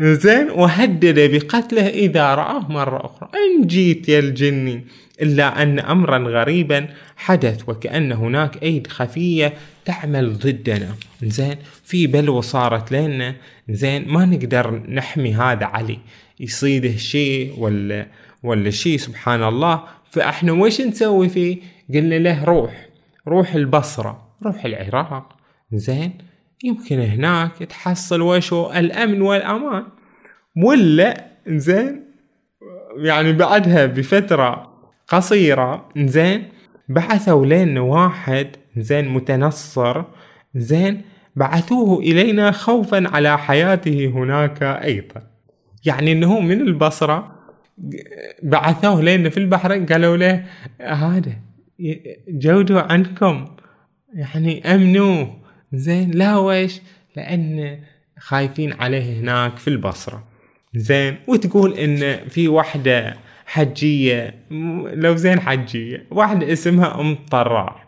زين 0.03 0.49
وهدد 0.49 1.31
بقتله 1.31 1.87
إذا 1.87 2.35
رآه 2.35 2.71
مرة 2.71 3.05
أخرى. 3.05 3.29
إن 3.35 3.67
جيت 3.67 4.09
يا 4.09 4.19
الجني 4.19 4.85
إلا 5.21 5.61
أن 5.61 5.79
أمرا 5.79 6.17
غريبا 6.17 6.87
حدث 7.15 7.69
وكأن 7.69 8.11
هناك 8.11 8.63
أيد 8.63 8.87
خفية 8.87 9.53
تعمل 9.85 10.33
ضدنا. 10.33 10.95
زين 11.23 11.57
في 11.83 12.07
بلوى 12.07 12.41
صارت 12.41 12.91
لنا. 12.91 13.35
زين 13.69 14.07
ما 14.07 14.25
نقدر 14.25 14.81
نحمي 14.89 15.33
هذا 15.33 15.65
علي. 15.65 15.99
يصيده 16.39 16.95
شيء 16.95 17.53
ولا 17.57 18.07
ولا 18.43 18.69
شيء 18.69 18.97
سبحان 18.97 19.43
الله. 19.43 19.83
فإحنا 20.11 20.51
وش 20.51 20.81
نسوي 20.81 21.29
فيه؟ 21.29 21.57
قلنا 21.93 22.15
له 22.15 22.43
روح. 22.43 22.87
روح 23.27 23.53
البصرة 23.53 24.27
روح 24.43 24.65
العراق. 24.65 25.37
زين 25.73 26.13
يمكن 26.63 26.99
هناك 26.99 27.57
تحصل 27.57 28.21
وشو 28.21 28.71
الأمن 28.71 29.21
والأمان. 29.21 29.83
ولا 30.65 31.25
زين 31.47 32.03
يعني 32.97 33.33
بعدها 33.33 33.85
بفترة 33.85 34.73
قصيرة 35.07 35.89
زين 35.97 36.43
بعثوا 36.89 37.45
لنا 37.45 37.81
واحد 37.81 38.47
زين 38.77 39.09
متنصر 39.09 40.03
زين 40.55 41.01
بعثوه 41.35 41.99
إلينا 41.99 42.51
خوفا 42.51 43.07
على 43.07 43.37
حياته 43.37 44.05
هناك 44.07 44.63
أيضا. 44.63 45.27
يعني 45.85 46.11
أنه 46.11 46.39
من 46.39 46.61
البصرة 46.61 47.31
بعثوه 48.43 49.01
لنا 49.01 49.29
في 49.29 49.37
البحرين 49.37 49.85
قالوا 49.85 50.17
له 50.17 50.45
هذا 50.81 51.33
جودوا 52.27 52.81
عنكم 52.81 53.45
يعني 54.13 54.75
أمنوه. 54.75 55.42
زين 55.73 56.11
لا 56.11 56.37
ويش 56.37 56.81
لأن 57.15 57.79
خايفين 58.19 58.73
عليه 58.73 59.19
هناك 59.19 59.57
في 59.57 59.67
البصرة. 59.67 60.23
زين 60.75 61.17
وتقول 61.27 61.73
إن 61.73 62.29
في 62.29 62.47
واحدة 62.47 63.17
حجية 63.45 64.35
لو 64.93 65.15
زين 65.15 65.39
حجية 65.39 66.07
واحدة 66.11 66.53
اسمها 66.53 67.01
أم 67.01 67.15
طرار. 67.31 67.81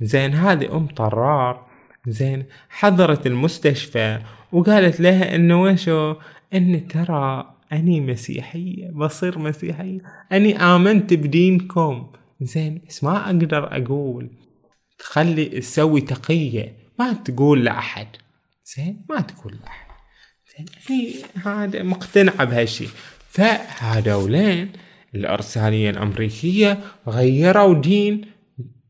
زين 0.00 0.34
هذه 0.34 0.76
أم 0.76 0.86
طرار 0.86 1.66
زين 2.06 2.44
حضرت 2.68 3.26
المستشفى 3.26 4.18
وقالت 4.52 5.00
لها 5.00 5.34
إنه 5.34 5.62
وشو؟ 5.62 6.14
إن 6.54 6.88
ترى 6.88 7.54
أني 7.72 8.00
مسيحية 8.00 8.90
بصير 8.90 9.38
مسيحية 9.38 9.98
أني 10.32 10.56
آمنت 10.56 11.14
بدينكم. 11.14 12.06
زين 12.40 12.80
بس 12.88 13.04
ما 13.04 13.26
أقدر 13.26 13.76
أقول؟ 13.76 14.30
تخلي 14.98 15.44
تسوي 15.44 16.00
تقية. 16.00 16.85
ما 16.98 17.12
تقول 17.12 17.64
لأحد. 17.64 18.06
زين؟ 18.76 19.06
ما 19.08 19.20
تقول 19.20 19.58
لأحد. 19.62 19.86
زين 20.56 20.66
هي 20.86 21.14
هذا 21.44 21.82
مقتنعة 21.82 22.44
بهالشي. 22.44 22.86
فهذولين 23.30 24.72
الأرسالية 25.14 25.90
الأمريكية 25.90 26.78
غيروا 27.08 27.74
دين 27.74 28.26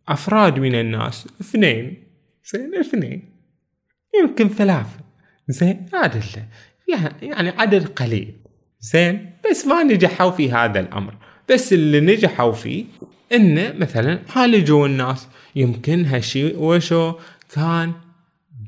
أفراد 0.08 0.58
من 0.58 0.74
الناس. 0.74 1.28
اثنين. 1.40 2.04
زين 2.52 2.74
اثنين. 2.74 3.22
يمكن 4.20 4.48
ثلاثة. 4.48 5.00
زين 5.48 5.86
هذا 5.94 6.22
يعني 7.22 7.48
عدد 7.48 7.86
قليل. 7.88 8.34
زين 8.80 9.30
بس 9.50 9.66
ما 9.66 9.82
نجحوا 9.82 10.30
في 10.30 10.52
هذا 10.52 10.80
الأمر. 10.80 11.14
بس 11.50 11.72
اللي 11.72 12.00
نجحوا 12.00 12.52
فيه 12.52 12.84
إنه 13.32 13.72
مثلا 13.72 14.18
عالجوا 14.36 14.86
الناس. 14.86 15.28
يمكن 15.56 16.04
هالشي 16.04 16.54
وشو 16.54 17.14
كان 17.54 17.92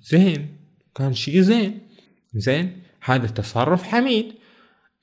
زين. 0.02 0.48
كان 0.94 1.14
شي 1.14 1.42
زين. 1.42 1.78
زين 2.34 2.82
هذا 3.04 3.26
تصرف 3.26 3.82
حميد. 3.82 4.32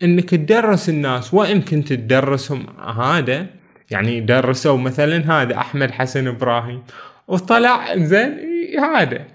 إنك 0.04 0.30
تدرس 0.30 0.90
الناس 0.90 1.34
وإن 1.34 1.62
كنت 1.62 1.94
تدرسهم 1.94 2.80
هذا 2.80 3.48
يعني 3.92 4.22
درسوا 4.22 4.78
مثلا 4.78 5.42
هذا 5.42 5.58
أحمد 5.58 5.92
حسن 5.92 6.28
إبراهيم. 6.28 6.84
وطلع 7.28 7.98
زين 7.98 8.40
هذا. 8.80 9.26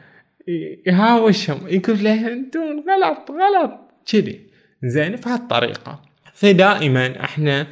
يهاوشهم 0.86 1.68
يقول 1.68 2.04
له 2.04 2.32
أنتم 2.32 2.84
غلط 2.88 3.30
غلط. 3.30 3.72
كذي. 4.12 4.40
زين 4.84 5.16
بهالطريقة 5.16 6.02
فدائما 6.34 7.24
إحنا 7.24 7.66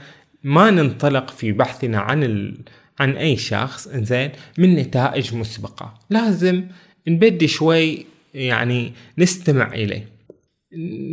ما 0.44 0.70
ننطلق 0.70 1.30
في 1.30 1.52
بحثنا 1.52 1.98
عن. 1.98 2.54
عن 3.00 3.16
أي 3.16 3.36
شخص 3.36 3.88
زين 3.88 4.30
من 4.58 4.74
نتائج 4.74 5.34
مسبقة. 5.34 5.94
لازم 6.10 6.64
نبدي 7.08 7.48
شوي 7.48 8.06
يعني 8.34 8.92
نستمع 9.18 9.72
إليه. 9.72 10.08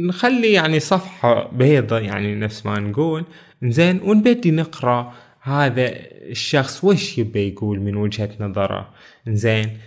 نخلي 0.07 0.53
يعني 0.53 0.79
صفحة 0.79 1.51
بيضة 1.51 1.99
يعني 1.99 2.35
نفس 2.35 2.65
ما 2.65 2.79
نقول. 2.79 3.25
زين 3.63 3.99
ونبدي 4.03 4.51
نقرأ 4.51 5.13
هذا 5.41 5.91
الشخص 6.29 6.83
وش 6.83 7.17
يبي 7.17 7.47
يقول 7.47 7.79
من 7.79 7.95
وجهة 7.95 8.29
نظره. 8.39 8.93
زين 9.27 9.77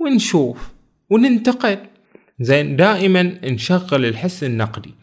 ونشوف 0.00 0.72
وننتقد. 1.10 1.78
زين 2.40 2.76
دائما 2.76 3.22
نشغل 3.22 4.04
الحس 4.04 4.44
النقدي. 4.44 4.94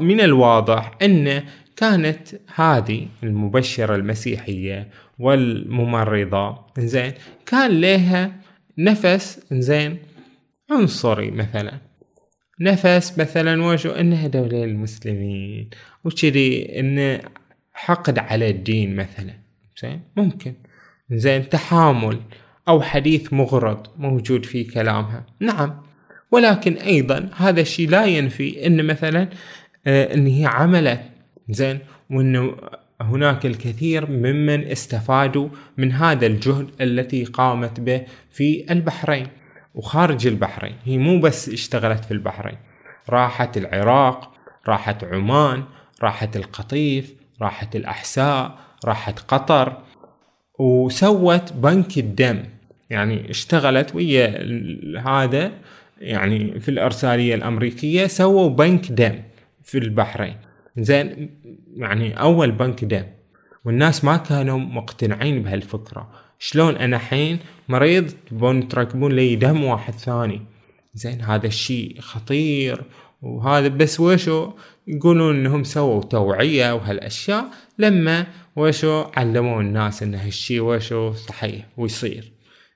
من 0.00 0.20
الواضح 0.20 0.98
ان 1.02 1.42
كانت 1.78 2.28
هذه 2.54 3.06
المبشرة 3.22 3.94
المسيحية 3.94 4.88
والممرضة 5.18 6.58
زين 6.78 7.12
كان 7.46 7.80
لها 7.80 8.32
نفس 8.78 9.40
زين 9.52 9.98
عنصري 10.70 11.30
مثلا. 11.30 11.72
نفس 12.60 13.18
مثلا 13.18 13.64
وشو 13.64 13.90
انها 13.90 14.26
دولة 14.26 14.64
المسلمين 14.64 15.70
وكذي 16.04 16.80
إن 16.80 17.20
حقد 17.72 18.18
على 18.18 18.50
الدين 18.50 18.96
مثلا 18.96 19.34
زين 19.82 20.00
ممكن. 20.16 20.54
زين 21.12 21.48
تحامل 21.48 22.20
أو 22.68 22.82
حديث 22.82 23.32
مغرض 23.32 23.86
موجود 23.96 24.44
في 24.44 24.64
كلامها. 24.64 25.26
نعم. 25.40 25.82
ولكن 26.30 26.72
أيضا 26.74 27.30
هذا 27.36 27.60
الشيء 27.60 27.88
لا 27.88 28.04
ينفي 28.04 28.66
إن 28.66 28.86
مثلا 28.86 29.28
آه 29.86 30.14
إن 30.14 30.26
هي 30.26 30.46
عملت 30.46 31.00
زين؟ 31.48 31.78
وانه 32.10 32.56
هناك 33.00 33.46
الكثير 33.46 34.10
ممن 34.10 34.64
استفادوا 34.64 35.48
من 35.76 35.92
هذا 35.92 36.26
الجهد 36.26 36.68
التي 36.80 37.24
قامت 37.24 37.80
به 37.80 38.02
في 38.30 38.72
البحرين 38.72 39.26
وخارج 39.74 40.26
البحرين. 40.26 40.74
هي 40.84 40.98
مو 40.98 41.20
بس 41.20 41.48
اشتغلت 41.48 42.04
في 42.04 42.10
البحرين. 42.10 42.56
راحت 43.10 43.56
العراق 43.56 44.32
راحت 44.68 45.04
عمان 45.04 45.64
راحت 46.02 46.36
القطيف 46.36 47.14
راحت 47.42 47.76
الأحساء 47.76 48.58
راحت 48.84 49.20
قطر 49.20 49.82
وسوت 50.58 51.52
بنك 51.52 51.98
الدم. 51.98 52.42
يعني 52.90 53.30
اشتغلت 53.30 53.94
ويا 53.94 54.44
هذا 55.06 55.52
يعني 56.00 56.60
في 56.60 56.68
الإرسالية 56.68 57.34
الأمريكية 57.34 58.06
سووا 58.06 58.48
بنك 58.48 58.92
دم 58.92 59.22
في 59.62 59.78
البحرين. 59.78 60.36
زين 60.78 61.30
يعني 61.76 62.20
أول 62.20 62.50
بنك 62.50 62.84
دم 62.84 63.04
والناس 63.64 64.04
ما 64.04 64.16
كانوا 64.16 64.58
مقتنعين 64.58 65.42
بهالفكرة. 65.42 66.10
شلون 66.38 66.76
أنا 66.76 66.98
حين 66.98 67.38
مريض 67.68 68.10
تبون 68.30 68.68
تركبون 68.68 69.12
لي 69.12 69.36
دم 69.36 69.64
واحد 69.64 69.94
ثاني؟ 69.94 70.42
زين 70.94 71.20
هذا 71.20 71.46
الشيء 71.46 72.00
خطير. 72.00 72.84
وهذا 73.22 73.68
بس 73.68 74.00
وشو 74.00 74.52
يقولون 74.86 75.36
إنهم 75.36 75.64
سووا 75.64 76.02
توعية 76.02 76.74
وهالأشياء 76.74 77.44
لما 77.78 78.26
وشو 78.56 79.04
علموا 79.16 79.62
الناس 79.62 80.02
إن 80.02 80.14
هالشي 80.14 80.60
وشو 80.60 81.12
صحيح 81.12 81.66
ويصير. 81.76 82.32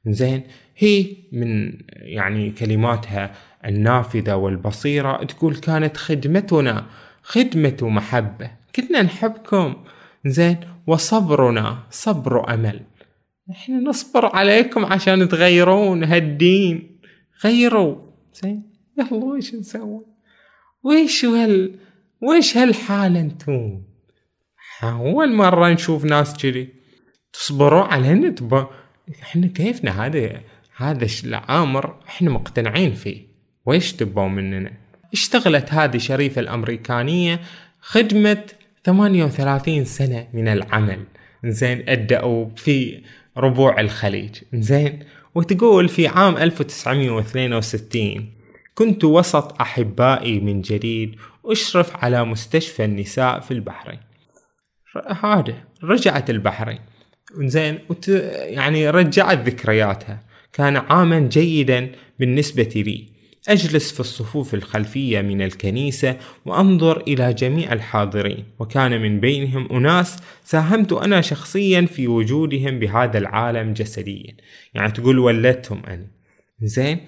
زين 0.06 0.42
هي 0.76 1.06
من 1.32 1.72
يعني 1.92 2.50
كلماتها 2.50 3.34
النافذة 3.66 4.34
والبصيرة 4.34 5.24
تقول 5.24 5.56
كانت 5.56 5.96
خدمتنا. 5.96 6.86
خدمة 7.22 7.76
محبة 7.82 8.50
كنا 8.76 9.02
نحبكم. 9.02 9.74
زين. 10.26 10.60
وصبرنا. 10.86 11.78
صبر 11.90 12.54
أمل 12.54 12.80
إحنا 13.50 13.76
نصبر 13.76 14.36
عليكم 14.36 14.84
عشان 14.84 15.28
تغيرون 15.28 16.04
هالدين. 16.04 17.00
غيروا. 17.44 17.96
زين. 18.42 18.62
يلا 18.98 19.14
وش 19.14 19.54
نسوي؟ 19.54 20.04
ويش 20.82 21.24
هال 21.24 21.78
ويش 22.22 22.56
هالحالة 22.56 23.20
أنتم 23.20 23.82
أول 24.82 25.32
مرة 25.32 25.68
نشوف 25.68 26.04
ناس 26.04 26.36
كذي. 26.36 26.68
تصبروا 27.32 27.82
علينا. 27.82 28.30
تبا 28.30 28.70
إحنا 29.22 29.46
كيفنا؟ 29.46 30.06
هذا 30.06 30.40
هذا 30.76 31.06
الأمر 31.24 31.96
إحنا 32.08 32.30
مقتنعين 32.30 32.92
فيه. 32.92 33.26
ويش 33.66 33.92
تبوا 33.92 34.28
مننا؟ 34.28 34.72
اشتغلت 35.12 35.72
هذه 35.72 35.98
شريفة 35.98 36.40
الأمريكانية 36.40 37.40
خدمة 37.80 38.44
38 38.84 39.84
سنة 39.84 40.28
من 40.32 40.48
العمل. 40.48 41.04
زين 41.44 41.88
أدأوا 41.88 42.48
في 42.56 43.02
ربوع 43.36 43.80
الخليج. 43.80 44.36
زين 44.54 44.98
وتقول 45.34 45.88
في 45.88 46.08
عام 46.08 46.36
1962 46.36 48.32
كنت 48.74 49.04
وسط 49.04 49.60
أحبائي 49.60 50.40
من 50.40 50.60
جديد 50.60 51.16
أشرف 51.46 52.04
على 52.04 52.24
مستشفى 52.24 52.84
النساء 52.84 53.40
في 53.40 53.50
البحرين. 53.50 53.98
هذا 55.22 55.54
رجعت 55.84 56.30
البحرين. 56.30 56.78
زين 57.38 57.78
وت... 57.88 58.08
يعني 58.34 58.90
رجعت 58.90 59.38
ذكرياتها. 59.38 60.20
كان 60.52 60.76
عاما 60.76 61.18
جيدا 61.18 61.90
بالنسبة 62.18 62.72
لي. 62.76 63.11
أجلس 63.48 63.92
في 63.92 64.00
الصفوف 64.00 64.54
الخلفية 64.54 65.20
من 65.20 65.42
الكنيسة 65.42 66.16
وأنظر 66.44 67.00
إلى 67.00 67.34
جميع 67.34 67.72
الحاضرين 67.72 68.44
وكان 68.58 69.02
من 69.02 69.20
بينهم 69.20 69.72
أناس 69.72 70.16
ساهمت 70.44 70.92
أنا 70.92 71.20
شخصيا 71.20 71.80
في 71.86 72.08
وجودهم 72.08 72.78
بهذا 72.78 73.18
العالم 73.18 73.72
جسديا. 73.72 74.36
يعني 74.74 74.92
تقول 74.92 75.18
ولدتهم 75.18 75.82
أنا. 75.86 76.06
زين؟ 76.62 77.00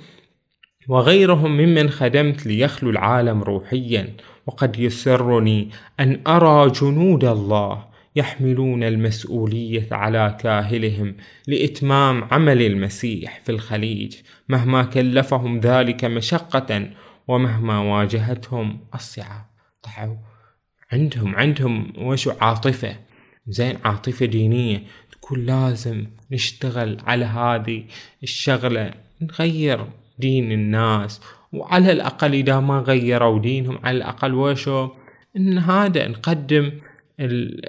وغيرهم 0.89 1.57
ممن 1.57 1.91
خدمت 1.91 2.47
ليخلو 2.47 2.91
العالم 2.91 3.43
روحيا 3.43 4.17
وقد 4.47 4.79
يسرني 4.79 5.71
أن 6.01 6.21
أرى 6.27 6.71
جنود 6.71 7.25
الله 7.25 7.94
يحملون 8.17 8.83
المسؤولية 8.83 9.89
على 9.93 10.37
كاهلهم 10.41 11.17
لإتمام 11.47 12.25
عمل 12.25 12.63
المسيح 12.63 13.41
في 13.45 13.53
الخليج. 13.53 14.15
مهما 14.49 14.83
كلفهم 14.83 15.61
ذلك 15.61 16.05
مشقة 16.05 16.91
ومهما 17.29 17.79
واجهتهم 17.79 18.81
الصعاب. 18.95 19.45
طحوا 19.83 20.17
عندهم 20.93 21.37
عندهم 21.37 21.93
وشو 21.99 22.33
عاطفة؟ 22.41 22.97
زين 23.47 23.77
عاطفة 23.85 24.27
دينية. 24.27 24.83
تقول 25.13 25.47
لازم 25.47 26.07
نشتغل 26.31 26.97
على 27.07 27.25
هذه 27.25 27.85
الشغلة 28.23 28.95
نغير 29.23 29.87
دين 30.19 30.53
الناس. 30.53 31.21
وعلى 31.53 31.93
الأقل 31.93 32.35
إذا 32.35 32.61
ما 32.61 32.79
غيروا 32.79 33.39
دينهم 33.39 33.79
على 33.85 33.97
الأقل 33.97 34.35
وشو؟ 34.35 34.89
إن 35.37 35.59
هذا 35.59 36.09
نقدم 36.09 36.73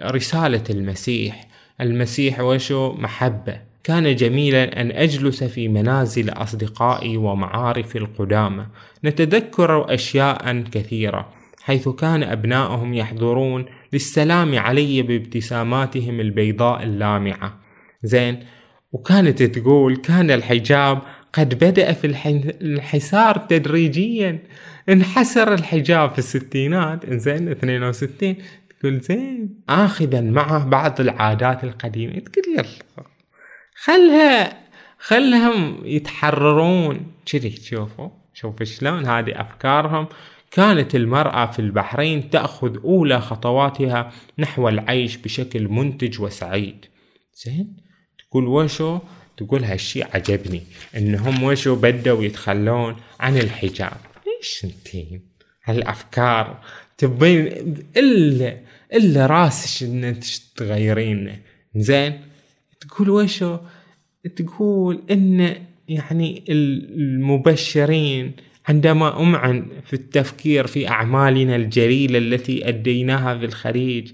رسالة 0.03 0.63
المسيح. 0.69 1.47
المسيح 1.81 2.39
وشو؟ 2.39 2.93
محبة. 2.93 3.61
كان 3.83 4.15
جميلا 4.15 4.81
أن 4.81 4.91
أجلس 4.91 5.43
في 5.43 5.67
منازل 5.67 6.29
أصدقائي 6.29 7.17
ومعارفي 7.17 7.97
القدامى. 7.97 8.65
نتذكر 9.03 9.93
أشياء 9.93 10.61
كثيرة. 10.71 11.33
حيث 11.61 11.89
كان 11.89 12.23
أبنائهم 12.23 12.93
يحضرون 12.93 13.65
للسلام 13.93 14.59
علي 14.59 15.01
بابتساماتهم 15.01 16.19
البيضاء 16.19 16.83
اللامعة. 16.83 17.59
زين. 18.03 18.39
وكانت 18.91 19.43
تقول 19.43 19.95
كان 19.95 20.31
الحجاب 20.31 21.01
قد 21.33 21.55
بدأ 21.55 21.91
في 21.91 22.07
الحسار 22.61 23.37
تدريجيا. 23.37 24.39
انحسر 24.89 25.53
الحجاب 25.53 26.11
في 26.11 26.19
الستينات. 26.19 27.13
زين. 27.13 27.49
62 27.49 28.35
تقول 28.85 28.99
زين. 28.99 29.63
اخذا 29.69 30.21
معه 30.21 30.65
بعض 30.65 31.01
العادات 31.01 31.63
القديمة. 31.63 32.19
تقول 32.19 32.43
يلا 32.47 32.65
خلها 33.75 34.65
خلهم 34.99 35.81
يتحررون. 35.85 37.11
كذي 37.25 37.49
تشوفوا 37.49 38.09
شوف 38.33 38.63
شلون 38.63 39.05
هذه 39.05 39.41
أفكارهم. 39.41 40.07
كانت 40.51 40.95
المرأة 40.95 41.51
في 41.51 41.59
البحرين 41.59 42.29
تأخذ 42.29 42.77
أولى 42.83 43.21
خطواتها 43.21 44.11
نحو 44.37 44.69
العيش 44.69 45.17
بشكل 45.17 45.67
منتج 45.67 46.21
وسعيد. 46.21 46.85
زين؟ 47.45 47.77
تقول 48.19 48.47
وشو؟ 48.47 48.99
تقول 49.37 49.63
هالشي 49.63 50.03
عجبني 50.03 50.63
إنهم 50.97 51.43
وشو 51.43 51.75
بدوا 51.75 52.23
يتخلون 52.23 52.95
عن 53.19 53.37
الحجاب. 53.37 53.97
ليش 54.27 54.65
أنتين؟ 54.65 55.21
هالأفكار 55.63 56.59
تبين 56.97 57.47
إلا 57.97 58.64
إلا 58.93 59.25
راسك 59.25 59.83
ان 59.87 60.03
أنت 60.03 60.25
تغيرين؟ 60.55 61.37
زين؟ 61.75 62.19
تقول 62.79 63.09
وشو؟ 63.09 63.57
تقول 64.35 65.01
إن 65.11 65.55
يعني 65.87 66.43
المبشرين 66.49 68.31
عندما 68.67 69.21
أمعن 69.21 69.65
في 69.85 69.93
التفكير 69.93 70.67
في 70.67 70.87
أعمالنا 70.87 71.55
الجليلة 71.55 72.17
التي 72.17 72.67
أديناها 72.67 73.37
في 73.37 73.45
الخليج 73.45 74.11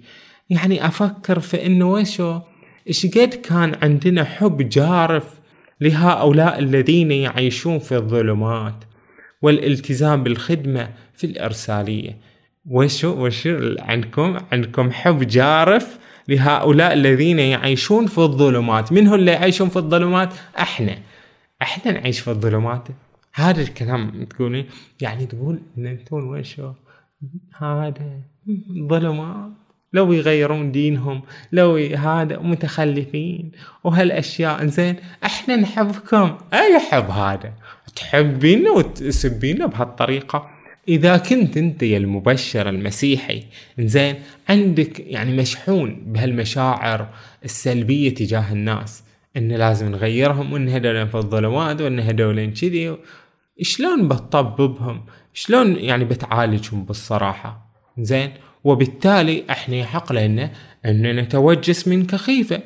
يعني 0.49 0.85
أفكر 0.85 1.39
في 1.39 1.65
أنه 1.65 1.91
وشو؟ 1.91 2.39
إيش 2.87 3.05
قد 3.05 3.33
كان 3.33 3.75
عندنا 3.81 4.23
حب 4.23 4.69
جارف 4.69 5.39
لهؤلاء 5.81 6.59
الذين 6.59 7.11
يعيشون 7.11 7.79
في 7.79 7.95
الظلمات 7.95 8.83
والالتزام 9.41 10.23
بالخدمة 10.23 10.89
في 11.13 11.23
الإرسالية؟ 11.23 12.17
وشو 12.65 13.25
وشو 13.25 13.75
عندكم؟ 13.79 14.37
عندكم 14.51 14.91
حب 14.91 15.27
جارف 15.27 15.99
لهؤلاء 16.27 16.93
الذين 16.93 17.39
يعيشون 17.39 18.07
في 18.07 18.17
الظلمات. 18.17 18.91
من 18.91 19.07
هو 19.07 19.15
اللي 19.15 19.31
يعيشون 19.31 19.69
في 19.69 19.75
الظلمات؟ 19.77 20.33
إحنا. 20.59 20.97
إحنا 21.61 21.91
نعيش 21.91 22.19
في 22.19 22.27
الظلمات. 22.27 22.87
هذا 23.33 23.61
الكلام 23.61 24.23
تقولي؟ 24.23 24.65
يعني 25.01 25.25
تقول 25.25 25.59
إن 25.77 25.85
أنتم 25.87 26.27
وشو؟ 26.27 26.71
هذا 27.57 28.19
ظلمات. 28.89 29.51
لو 29.93 30.13
يغيرون 30.13 30.71
دينهم 30.71 31.21
لو 31.51 31.75
هذا 31.97 32.39
متخلفين. 32.39 33.51
وهالأشياء 33.83 34.65
زين 34.65 34.95
إحنا 35.25 35.55
نحبكم. 35.55 36.37
أي 36.53 36.79
حب 36.79 37.09
هذا؟ 37.09 37.53
تحبين 37.95 38.67
وتسبين 38.67 39.67
بهالطريقة. 39.67 40.60
إذا 40.87 41.17
كنت 41.17 41.57
أنت 41.57 41.83
يا 41.83 41.97
المبشر 41.97 42.69
المسيحي 42.69 43.43
زين 43.79 44.15
عندك 44.49 44.99
يعني 44.99 45.37
مشحون 45.37 46.03
بهالمشاعر 46.05 47.09
السلبية 47.45 48.13
تجاه 48.13 48.53
الناس 48.53 49.03
إن 49.37 49.51
لازم 49.51 49.91
نغيرهم 49.91 50.53
وإن 50.53 50.69
هذول 50.69 51.07
في 51.07 51.15
الظلمات 51.15 51.81
وإن 51.81 51.99
هذول 51.99 52.53
كذي 52.53 52.97
شلون 53.61 54.07
بتطببهم؟ 54.07 55.05
شلون 55.33 55.75
يعني 55.75 56.05
بتعالجهم 56.05 56.85
بالصراحة؟ 56.85 57.71
زين 57.99 58.31
وبالتالي 58.63 59.43
إحنا 59.49 59.75
يحق 59.75 60.13
لنا 60.13 60.51
ان 60.85 61.15
نتوجس 61.15 61.87
من 61.87 62.05
كخيفة. 62.05 62.61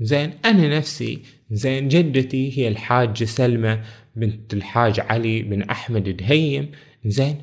زين 0.00 0.32
أنا 0.44 0.78
نفسي 0.78 1.22
زين 1.50 1.88
جدتي 1.88 2.58
هي 2.58 2.68
الحاجة 2.68 3.24
سلمى 3.24 3.78
بنت 4.16 4.54
الحاج 4.54 5.00
علي 5.00 5.42
بن 5.42 5.62
أحمد 5.62 6.16
دهيم 6.16 6.70
زين؟ 7.06 7.42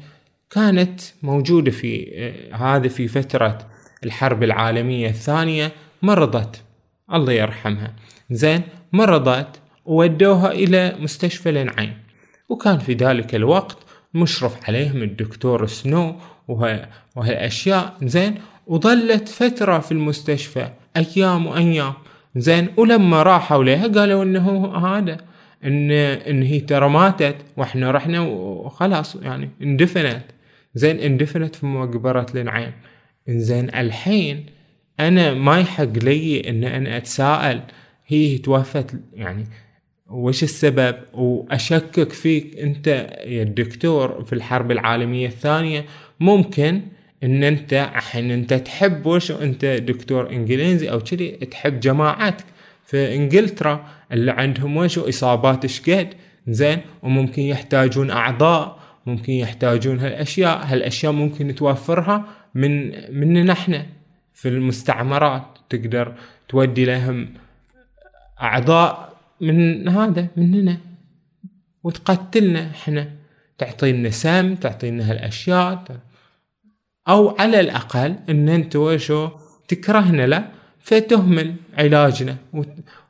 كانت 0.50 1.02
موجودة 1.24 1.72
في 1.72 2.12
آه، 2.16 2.56
هذا 2.56 2.88
في 2.88 3.08
فترة 3.08 3.58
الحرب 4.04 4.44
العالمية 4.44 5.10
الثانية 5.10 5.72
مرضت. 6.02 6.62
الله 7.14 7.34
يرحمها. 7.34 7.94
زين؟ 8.32 8.62
مرضت 8.94 9.60
وودوها 9.86 10.52
إلى 10.52 10.96
مستشفى 11.00 11.50
العنعين 11.50 11.98
وكان 12.50 12.78
في 12.78 12.94
ذلك 12.94 13.36
الوقت 13.36 13.78
مشرف 14.14 14.70
عليهم 14.70 15.04
الدكتور 15.04 15.68
سنو 15.68 16.16
وه... 16.48 16.88
وهالأشياء. 17.16 17.98
زين؟ 18.04 18.36
وظلت 18.68 19.30
فترة 19.30 19.80
في 19.80 19.92
المستشفى 19.92 20.70
أيام 20.98 21.48
وأيام. 21.48 21.94
زين؟ 22.36 22.70
ولما 22.78 23.24
راحوا 23.24 23.64
لها 23.64 23.88
قالوا 23.88 24.24
إنه 24.24 24.76
هذا. 24.78 25.33
إن 25.66 25.92
إن 25.92 26.44
هي 26.44 26.60
ترى 26.60 26.90
ماتت 26.90 27.36
وإحنا 27.58 27.92
رحنا 27.92 28.20
وخلاص 28.20 29.16
يعني 29.16 29.50
اندفنت. 29.62 30.24
زين 30.76 31.00
اندفنت 31.00 31.56
في 31.56 31.66
مقبرة 31.66 32.26
النعيم 32.36 32.72
زين 33.28 33.70
الحين 33.70 34.46
أنا 35.00 35.34
ما 35.34 35.60
يحق 35.60 35.84
لي 36.04 36.50
إن 36.50 36.64
أنا 36.64 36.98
أتساءل. 36.98 37.62
هي 38.08 38.38
توفت 38.38 38.96
يعني 39.14 39.46
وش 40.10 40.44
السبب؟ 40.44 40.96
وأشكك 41.14 42.12
فيك 42.12 42.60
أنت 42.60 42.88
يا 43.26 43.44
الدكتور 43.44 44.24
في 44.24 44.34
الحرب 44.34 44.72
العالمية 44.72 45.28
الثانية. 45.28 45.86
ممكن 46.20 46.82
إن 47.24 47.44
أنت 47.44 47.74
الحين 47.74 48.32
أنت 48.32 48.54
تحب 48.54 49.06
وش 49.06 49.32
أنت 49.32 49.66
دكتور 49.66 50.30
إنجليزي 50.30 50.92
أو 50.92 51.00
كذي 51.00 51.32
تحب 51.32 51.80
جماعتك. 51.80 52.46
في 52.94 53.16
إنجلترا 53.16 53.86
اللي 54.12 54.32
عندهم 54.32 54.78
وش 54.78 55.00
إصابات 55.00 55.66
شقد 55.66 56.14
زين؟ 56.48 56.82
وممكن 57.04 57.42
يحتاجون 57.42 58.12
أعضاء 58.12 58.80
ممكن 59.06 59.34
يحتاجون 59.34 60.00
هالأشياء 60.00 60.66
هالأشياء 60.66 61.12
ممكن 61.12 61.56
توفرها 61.56 62.26
من 62.56 62.72
مننا 63.20 63.54
إحنا 63.54 63.86
في 64.34 64.50
المستعمرات. 64.50 65.44
تقدر 65.70 66.14
تودي 66.50 66.86
لهم 66.86 67.34
أعضاء 68.42 69.14
من 69.42 69.90
هذا 69.90 70.28
مننا 70.38 70.78
وتقتلنا 71.84 72.70
إحنا. 72.72 73.12
تعطينا 73.58 74.10
سم 74.10 74.56
تعطينا 74.56 75.12
هالأشياء 75.12 75.84
أو 77.08 77.36
على 77.40 77.60
الأقل 77.60 78.16
إن 78.30 78.50
أنت 78.50 78.76
وشو 78.76 79.30
تكرهنا 79.68 80.28
له 80.28 80.63
فتهمل 80.84 81.56
علاجنا 81.78 82.38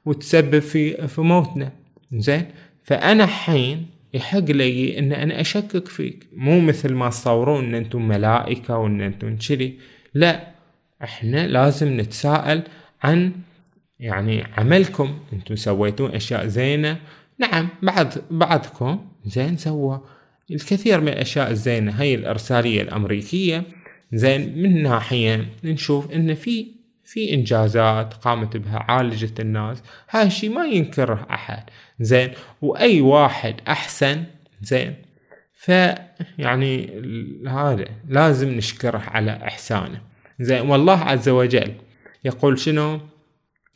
وتسبب 0.05 0.59
في 0.59 1.07
في 1.07 1.21
موتنا. 1.21 1.71
زين؟ 2.13 2.45
فأنا 2.83 3.25
حين 3.25 3.85
يحق 4.13 4.39
لي 4.39 4.99
إن 4.99 5.11
أنا 5.13 5.41
أشكك 5.41 5.87
فيك 5.87 6.27
مو 6.33 6.59
مثل 6.59 6.93
ما 6.93 7.09
تصورون 7.09 7.65
إن 7.65 7.75
أنتم 7.75 8.07
ملائكة 8.07 8.77
وإن 8.77 9.01
أنتم 9.01 9.37
كذي. 9.37 9.79
لا 10.13 10.47
إحنا 11.03 11.47
لازم 11.47 11.99
نتساءل 11.99 12.63
عن 13.03 13.31
يعني 13.99 14.43
عملكم. 14.57 15.19
أنتم 15.33 15.55
سويتون 15.55 16.11
أشياء 16.11 16.47
زينة. 16.47 16.97
نعم 17.39 17.67
بعض 17.81 18.13
بعضكم 18.31 19.05
زين 19.25 19.57
سوى 19.57 20.01
الكثير 20.51 21.01
من 21.01 21.07
الأشياء 21.07 21.51
الزينة. 21.51 21.91
هي 21.91 22.15
الإرسالية 22.15 22.81
الأمريكية. 22.81 23.63
زين 24.13 24.61
من 24.63 24.83
ناحية 24.83 25.45
نشوف 25.63 26.11
إن 26.11 26.33
في 26.33 26.82
في 27.05 27.33
إنجازات 27.33 28.13
قامت 28.13 28.57
بها 28.57 28.85
عالجت 28.87 29.39
الناس. 29.39 29.83
هذا 30.07 30.27
الشيء 30.27 30.49
ما 30.49 30.65
ينكره 30.65 31.27
أحد. 31.31 31.63
زين. 31.99 32.31
وأي 32.61 33.01
واحد 33.01 33.55
أحسن 33.67 34.23
زين. 34.61 34.95
فيعني 35.53 37.01
هذا 37.47 37.85
لازم 38.07 38.49
نشكره 38.49 39.03
على 39.07 39.31
إحسانه. 39.31 40.01
زين. 40.39 40.69
والله 40.69 40.99
عز 40.99 41.29
وجل 41.29 41.73
يقول 42.25 42.59
شنو؟ 42.59 42.99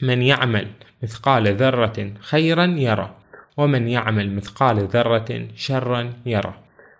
من 0.01 0.21
يعمل 0.21 0.67
مثقال 1.03 1.55
ذرة 1.55 2.13
خيرا 2.19 2.65
يرى 2.65 3.15
ومن 3.57 3.87
يعمل 3.87 4.35
مثقال 4.35 4.87
ذرة 4.87 5.47
شرا 5.55 6.13
يرى 6.25 6.53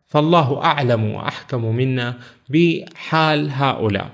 فالله 0.07 0.63
أعلم 0.63 1.03
وأحكم 1.03 1.75
منا 1.75 2.19
بحال 2.49 3.49
هؤلاء. 3.51 4.09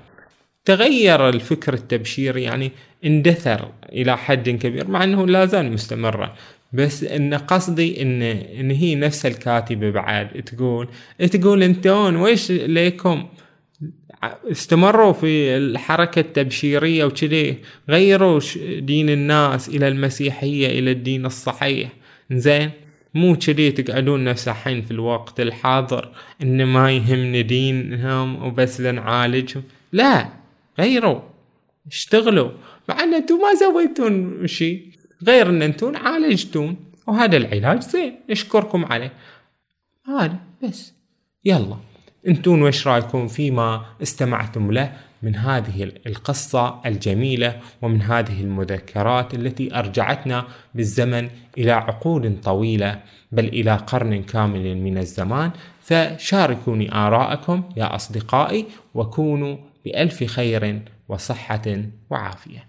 تغير 0.64 1.28
الفكر 1.28 1.74
التبشيري 1.74 2.42
يعني 2.42 2.72
اندثر 3.04 3.68
إلى 3.92 4.16
حد 4.16 4.50
كبير 4.50 4.88
مع 4.88 5.04
إنه 5.04 5.26
لا 5.26 5.46
زال 5.46 5.72
مستمرا. 5.72 6.34
بس 6.72 7.04
إن 7.04 7.34
قصدي 7.34 8.02
إن 8.02 8.22
إن 8.22 8.70
هي 8.70 8.94
نفس 8.94 9.26
الكاتبة 9.26 9.90
بعد 9.90 10.28
تقول 10.28 10.88
تقول 11.30 11.62
أنتون 11.62 12.16
ويش 12.16 12.50
ليكم؟ 12.50 13.26
استمروا 14.50 15.12
في 15.12 15.56
الحركة 15.56 16.20
التبشيرية 16.20 17.04
وكذي 17.04 17.58
غيروا 17.88 18.40
دين 18.78 19.10
الناس 19.10 19.68
إلى 19.68 19.88
المسيحية 19.88 20.78
إلى 20.78 20.90
الدين 20.90 21.26
الصحيح. 21.26 21.88
زين 22.32 22.70
مو 23.14 23.36
كذي 23.36 23.70
تقعدون 23.70 24.24
نفس 24.24 24.48
الحين 24.48 24.82
في 24.82 24.90
الوقت 24.90 25.40
الحاضر 25.40 26.08
إن 26.42 26.64
ما 26.64 26.92
يهمني 26.92 27.42
دينهم 27.42 28.44
وبس 28.44 28.80
لنعالجهم. 28.80 29.62
لا. 29.92 30.43
غيروا 30.78 31.20
اشتغلوا. 31.86 32.50
مع 32.88 33.02
أن 33.02 33.14
أنتم 33.14 33.34
ما 33.34 33.54
سويتون 33.54 34.46
شيء 34.46 34.88
غير 35.26 35.48
أن 35.48 35.62
أنتم 35.62 35.96
عالجتون. 35.96 36.76
وهذا 37.06 37.36
العلاج 37.36 37.80
زين 37.80 38.14
نشكركم 38.30 38.84
عليه. 38.84 39.12
هذا 40.06 40.36
بس. 40.62 40.92
يلا. 41.44 41.76
أنتون 42.28 42.62
وش 42.62 42.86
رأيكم 42.86 43.28
فيما 43.28 43.84
استمعتم 44.02 44.72
له؟ 44.72 44.92
من 45.22 45.36
هذه 45.36 45.92
القصة 46.06 46.80
الجميلة 46.86 47.60
ومن 47.82 48.02
هذه 48.02 48.40
المذكرات 48.40 49.34
التي 49.34 49.74
أرجعتنا 49.78 50.46
بالزمن 50.74 51.28
إلى 51.58 51.72
عقود 51.72 52.40
طويلة 52.42 53.00
بل 53.32 53.44
إلى 53.44 53.76
قرن 53.76 54.22
كامل 54.22 54.76
من 54.76 54.98
الزمان. 54.98 55.50
فشاركوني 55.80 56.94
آراءكم 56.94 57.62
يا 57.76 57.94
أصدقائي 57.94 58.66
وكونوا 58.94 59.56
بألف 59.84 60.24
خير 60.24 60.82
وصحة 61.08 61.62
وعافية. 62.10 62.66